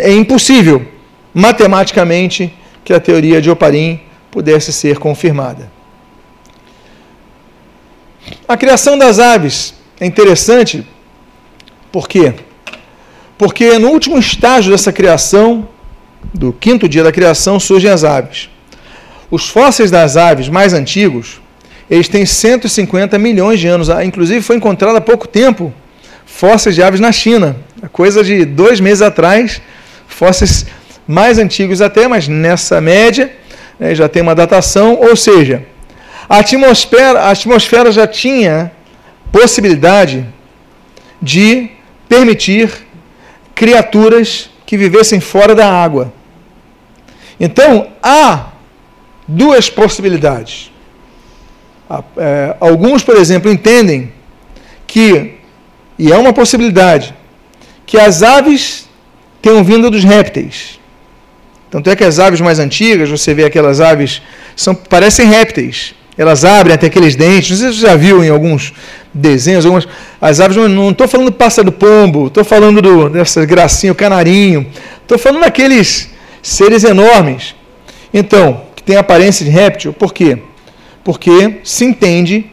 é 0.00 0.12
impossível, 0.12 0.84
matematicamente, 1.32 2.52
que 2.84 2.92
a 2.92 2.98
teoria 2.98 3.40
de 3.40 3.48
Oparin 3.48 4.00
pudesse 4.30 4.72
ser 4.72 4.98
confirmada. 4.98 5.77
A 8.48 8.56
criação 8.56 8.96
das 8.96 9.18
aves 9.18 9.74
é 10.00 10.06
interessante, 10.06 10.82
por 11.92 12.08
quê? 12.08 12.32
Porque 13.36 13.78
no 13.78 13.90
último 13.90 14.18
estágio 14.18 14.72
dessa 14.72 14.90
criação, 14.90 15.68
do 16.32 16.50
quinto 16.50 16.88
dia 16.88 17.04
da 17.04 17.12
criação, 17.12 17.60
surgem 17.60 17.90
as 17.90 18.04
aves. 18.04 18.48
Os 19.30 19.50
fósseis 19.50 19.90
das 19.90 20.16
aves 20.16 20.48
mais 20.48 20.72
antigos, 20.72 21.42
eles 21.90 22.08
têm 22.08 22.24
150 22.24 23.18
milhões 23.18 23.60
de 23.60 23.66
anos. 23.66 23.90
Ah, 23.90 24.02
inclusive 24.02 24.40
foi 24.40 24.56
encontrado 24.56 24.96
há 24.96 25.00
pouco 25.00 25.28
tempo 25.28 25.70
fósseis 26.24 26.74
de 26.74 26.82
aves 26.82 27.00
na 27.00 27.12
China. 27.12 27.54
Coisa 27.92 28.24
de 28.24 28.46
dois 28.46 28.80
meses 28.80 29.02
atrás, 29.02 29.60
fósseis 30.06 30.64
mais 31.06 31.38
antigos 31.38 31.82
até, 31.82 32.08
mas 32.08 32.26
nessa 32.26 32.80
média 32.80 33.30
né, 33.78 33.94
já 33.94 34.08
tem 34.08 34.22
uma 34.22 34.34
datação, 34.34 34.98
ou 34.98 35.14
seja, 35.14 35.66
a 36.28 36.38
atmosfera, 36.38 37.20
a 37.20 37.30
atmosfera 37.30 37.90
já 37.90 38.06
tinha 38.06 38.70
possibilidade 39.32 40.26
de 41.22 41.70
permitir 42.08 42.70
criaturas 43.54 44.50
que 44.66 44.76
vivessem 44.76 45.20
fora 45.20 45.54
da 45.54 45.70
água. 45.70 46.12
Então, 47.40 47.88
há 48.02 48.48
duas 49.26 49.70
possibilidades. 49.70 50.70
É, 52.16 52.54
alguns, 52.60 53.02
por 53.02 53.16
exemplo, 53.16 53.50
entendem 53.50 54.12
que, 54.86 55.34
e 55.98 56.12
é 56.12 56.16
uma 56.16 56.32
possibilidade, 56.34 57.14
que 57.86 57.98
as 57.98 58.22
aves 58.22 58.86
tenham 59.40 59.64
vindo 59.64 59.90
dos 59.90 60.04
répteis. 60.04 60.78
Tanto 61.70 61.88
é 61.88 61.96
que 61.96 62.04
as 62.04 62.18
aves 62.18 62.40
mais 62.40 62.58
antigas, 62.58 63.08
você 63.08 63.32
vê 63.32 63.44
aquelas 63.44 63.80
aves, 63.80 64.20
são, 64.54 64.74
parecem 64.74 65.26
répteis 65.26 65.94
elas 66.18 66.44
abrem 66.44 66.74
até 66.74 66.88
aqueles 66.88 67.14
dentes. 67.14 67.50
Não 67.50 67.56
sei 67.56 67.72
se 67.72 67.78
você 67.78 67.86
já 67.86 67.96
viu 67.96 68.24
em 68.24 68.28
alguns 68.28 68.74
desenhos, 69.14 69.64
algumas, 69.64 69.86
as 70.20 70.40
aves, 70.40 70.56
não 70.56 70.90
estou 70.90 71.06
falando 71.06 71.26
do 71.26 71.32
pássaro 71.32 71.70
pombo, 71.70 72.26
estou 72.26 72.44
falando 72.44 72.82
do, 72.82 73.08
dessa 73.08 73.46
gracinha, 73.46 73.92
o 73.92 73.94
canarinho, 73.94 74.66
estou 75.00 75.16
falando 75.16 75.42
daqueles 75.42 76.10
seres 76.42 76.82
enormes. 76.82 77.54
Então, 78.12 78.62
que 78.74 78.82
tem 78.82 78.96
aparência 78.96 79.44
de 79.44 79.50
réptil, 79.50 79.92
por 79.92 80.12
quê? 80.12 80.38
Porque 81.04 81.60
se 81.62 81.84
entende 81.84 82.46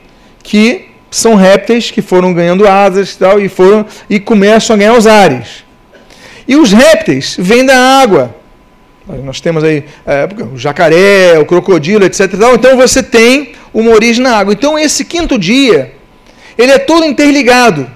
que 0.43 0.89
são 1.10 1.34
répteis 1.36 1.89
que 1.89 2.01
foram 2.01 2.34
ganhando 2.34 2.67
asas 2.67 3.13
e 3.13 3.17
tal, 3.17 3.41
e, 3.41 3.49
foram, 3.49 3.86
e 4.10 4.19
começam 4.19 4.75
a 4.75 4.78
ganhar 4.78 4.93
os 4.93 5.08
ares. 5.08 5.63
E 6.47 6.56
os 6.56 6.71
répteis 6.71 7.36
vêm 7.39 7.65
da 7.65 7.75
água. 7.75 8.36
Nós 9.24 9.39
temos 9.39 9.63
aí 9.63 9.84
é, 10.06 10.28
o 10.52 10.58
jacaré, 10.58 11.38
o 11.39 11.46
crocodilo, 11.46 12.06
etc. 12.06 12.34
Então 12.54 12.76
você 12.76 13.04
tem 13.04 13.54
uma 13.74 13.91
origem 13.91 14.24
na 14.24 14.38
água. 14.38 14.54
Então 14.54 14.80
esse 14.80 15.06
quinto 15.06 15.38
dia, 15.38 15.94
ele 16.58 16.72
é 16.72 16.80
todo 16.80 17.06
interligado. 17.06 17.88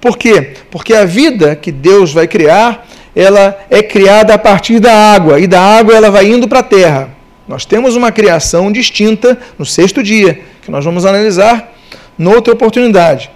Por 0.00 0.16
quê? 0.16 0.54
Porque 0.70 0.94
a 0.94 1.04
vida 1.04 1.54
que 1.54 1.70
Deus 1.70 2.12
vai 2.12 2.26
criar, 2.26 2.86
ela 3.14 3.58
é 3.70 3.82
criada 3.82 4.34
a 4.34 4.38
partir 4.38 4.80
da 4.80 4.92
água, 4.92 5.40
e 5.40 5.46
da 5.46 5.60
água 5.60 5.94
ela 5.94 6.10
vai 6.10 6.26
indo 6.26 6.48
para 6.48 6.60
a 6.60 6.62
terra. 6.62 7.10
Nós 7.46 7.64
temos 7.64 7.96
uma 7.96 8.12
criação 8.12 8.70
distinta 8.70 9.38
no 9.58 9.64
sexto 9.64 10.02
dia, 10.02 10.40
que 10.62 10.70
nós 10.70 10.84
vamos 10.84 11.06
analisar 11.06 11.72
noutra 12.16 12.52
oportunidade. 12.52 13.30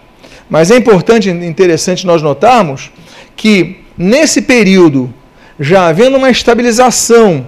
Mas 0.50 0.70
é 0.70 0.76
importante 0.76 1.30
e 1.30 1.46
interessante 1.46 2.06
nós 2.06 2.20
notarmos 2.20 2.90
que 3.34 3.80
nesse 3.96 4.42
período 4.42 5.12
já 5.62 5.86
havendo 5.86 6.16
uma 6.16 6.28
estabilização 6.28 7.46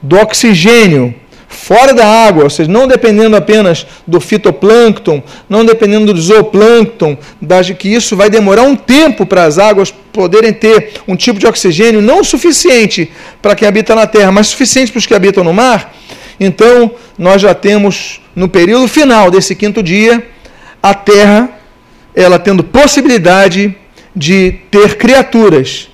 do 0.00 0.16
oxigênio 0.16 1.14
fora 1.48 1.92
da 1.92 2.06
água, 2.06 2.44
ou 2.44 2.50
seja, 2.50 2.70
não 2.70 2.86
dependendo 2.86 3.34
apenas 3.34 3.86
do 4.06 4.20
fitoplâncton, 4.20 5.22
não 5.48 5.64
dependendo 5.64 6.12
do 6.14 6.20
zooplâncton, 6.20 7.18
das, 7.40 7.68
que 7.70 7.88
isso 7.88 8.16
vai 8.16 8.30
demorar 8.30 8.62
um 8.62 8.76
tempo 8.76 9.26
para 9.26 9.44
as 9.44 9.58
águas 9.58 9.90
poderem 10.12 10.52
ter 10.52 10.92
um 11.08 11.16
tipo 11.16 11.40
de 11.40 11.46
oxigênio 11.46 12.00
não 12.00 12.22
suficiente 12.22 13.10
para 13.42 13.56
quem 13.56 13.66
habita 13.66 13.94
na 13.94 14.06
Terra, 14.06 14.30
mas 14.30 14.46
suficiente 14.48 14.92
para 14.92 14.98
os 14.98 15.06
que 15.06 15.14
habitam 15.14 15.42
no 15.42 15.52
mar. 15.52 15.94
Então, 16.38 16.92
nós 17.18 17.42
já 17.42 17.54
temos 17.54 18.20
no 18.36 18.48
período 18.48 18.86
final 18.86 19.30
desse 19.30 19.56
quinto 19.56 19.82
dia 19.82 20.24
a 20.80 20.94
Terra 20.94 21.50
ela 22.14 22.38
tendo 22.38 22.62
possibilidade 22.62 23.74
de 24.14 24.54
ter 24.70 24.96
criaturas 24.96 25.88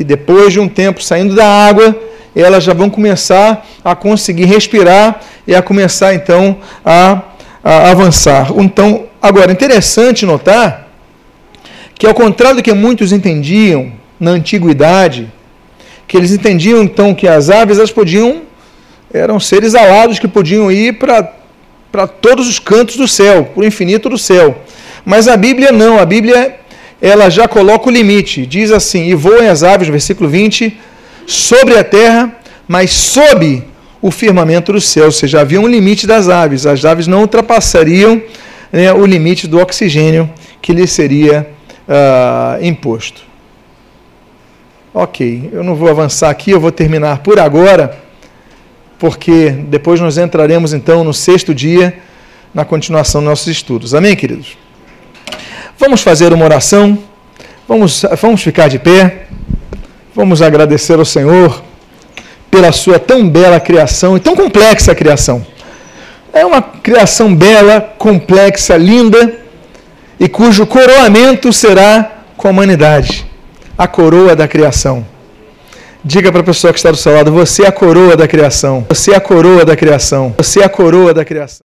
que 0.00 0.04
depois 0.04 0.50
de 0.50 0.58
um 0.58 0.66
tempo 0.66 1.02
saindo 1.02 1.34
da 1.34 1.44
água, 1.44 1.94
elas 2.34 2.64
já 2.64 2.72
vão 2.72 2.88
começar 2.88 3.66
a 3.84 3.94
conseguir 3.94 4.46
respirar 4.46 5.20
e 5.46 5.54
a 5.54 5.60
começar 5.60 6.14
então 6.14 6.56
a, 6.82 7.20
a 7.62 7.90
avançar. 7.90 8.50
Então, 8.56 9.04
agora, 9.20 9.52
interessante 9.52 10.24
notar 10.24 10.88
que, 11.94 12.06
ao 12.06 12.14
contrário 12.14 12.56
do 12.56 12.62
que 12.62 12.72
muitos 12.72 13.12
entendiam 13.12 13.92
na 14.18 14.30
antiguidade, 14.30 15.30
que 16.08 16.16
eles 16.16 16.32
entendiam 16.32 16.82
então 16.82 17.14
que 17.14 17.28
as 17.28 17.50
aves 17.50 17.76
elas 17.76 17.92
podiam, 17.92 18.40
eram 19.12 19.38
seres 19.38 19.74
alados 19.74 20.18
que 20.18 20.26
podiam 20.26 20.72
ir 20.72 20.94
para 20.94 22.06
todos 22.06 22.48
os 22.48 22.58
cantos 22.58 22.96
do 22.96 23.06
céu, 23.06 23.50
para 23.52 23.60
o 23.60 23.66
infinito 23.66 24.08
do 24.08 24.16
céu. 24.16 24.62
Mas 25.04 25.28
a 25.28 25.36
Bíblia 25.36 25.70
não, 25.70 25.98
a 25.98 26.06
Bíblia 26.06 26.59
ela 27.00 27.30
já 27.30 27.48
coloca 27.48 27.88
o 27.88 27.92
limite. 27.92 28.44
Diz 28.44 28.70
assim: 28.70 29.06
E 29.06 29.14
voem 29.14 29.48
as 29.48 29.62
aves, 29.62 29.88
no 29.88 29.92
versículo 29.92 30.28
20, 30.28 30.78
sobre 31.26 31.78
a 31.78 31.84
terra, 31.84 32.32
mas 32.68 32.90
sob 32.90 33.64
o 34.02 34.10
firmamento 34.10 34.72
do 34.72 34.80
céu. 34.80 35.06
Ou 35.06 35.12
seja, 35.12 35.40
havia 35.40 35.60
um 35.60 35.68
limite 35.68 36.06
das 36.06 36.28
aves. 36.28 36.66
As 36.66 36.84
aves 36.84 37.06
não 37.06 37.20
ultrapassariam 37.20 38.22
né, 38.72 38.92
o 38.92 39.04
limite 39.06 39.46
do 39.46 39.58
oxigênio 39.58 40.30
que 40.60 40.72
lhe 40.72 40.86
seria 40.86 41.48
uh, 41.88 42.64
imposto. 42.64 43.22
Ok, 44.92 45.50
eu 45.52 45.62
não 45.62 45.74
vou 45.74 45.88
avançar 45.88 46.30
aqui, 46.30 46.50
eu 46.50 46.60
vou 46.60 46.72
terminar 46.72 47.18
por 47.18 47.38
agora, 47.38 47.96
porque 48.98 49.50
depois 49.50 50.00
nós 50.00 50.18
entraremos 50.18 50.72
então 50.72 51.04
no 51.04 51.14
sexto 51.14 51.54
dia, 51.54 51.96
na 52.52 52.64
continuação 52.64 53.20
dos 53.20 53.30
nossos 53.30 53.46
estudos. 53.46 53.94
Amém, 53.94 54.16
queridos? 54.16 54.58
Vamos 55.80 56.02
fazer 56.02 56.30
uma 56.30 56.44
oração, 56.44 56.98
vamos, 57.66 58.04
vamos 58.20 58.42
ficar 58.42 58.68
de 58.68 58.78
pé, 58.78 59.22
vamos 60.14 60.42
agradecer 60.42 60.98
ao 60.98 61.06
Senhor 61.06 61.62
pela 62.50 62.70
sua 62.70 62.98
tão 62.98 63.26
bela 63.26 63.58
criação 63.58 64.14
e 64.14 64.20
tão 64.20 64.36
complexa 64.36 64.94
criação. 64.94 65.44
É 66.34 66.44
uma 66.44 66.60
criação 66.60 67.34
bela, 67.34 67.80
complexa, 67.96 68.76
linda, 68.76 69.38
e 70.20 70.28
cujo 70.28 70.66
coroamento 70.66 71.50
será 71.50 72.24
com 72.36 72.48
a 72.48 72.50
humanidade 72.50 73.24
a 73.78 73.88
coroa 73.88 74.36
da 74.36 74.46
criação. 74.46 75.06
Diga 76.04 76.30
para 76.30 76.42
a 76.42 76.44
pessoa 76.44 76.74
que 76.74 76.78
está 76.78 76.90
do 76.90 76.98
seu 76.98 77.14
lado: 77.14 77.32
você 77.32 77.62
é 77.62 77.68
a 77.68 77.72
coroa 77.72 78.18
da 78.18 78.28
criação. 78.28 78.84
Você 78.90 79.12
é 79.12 79.16
a 79.16 79.20
coroa 79.20 79.64
da 79.64 79.74
criação. 79.74 80.34
Você 80.36 80.60
é 80.60 80.64
a 80.64 80.68
coroa 80.68 81.14
da 81.14 81.24
criação. 81.24 81.58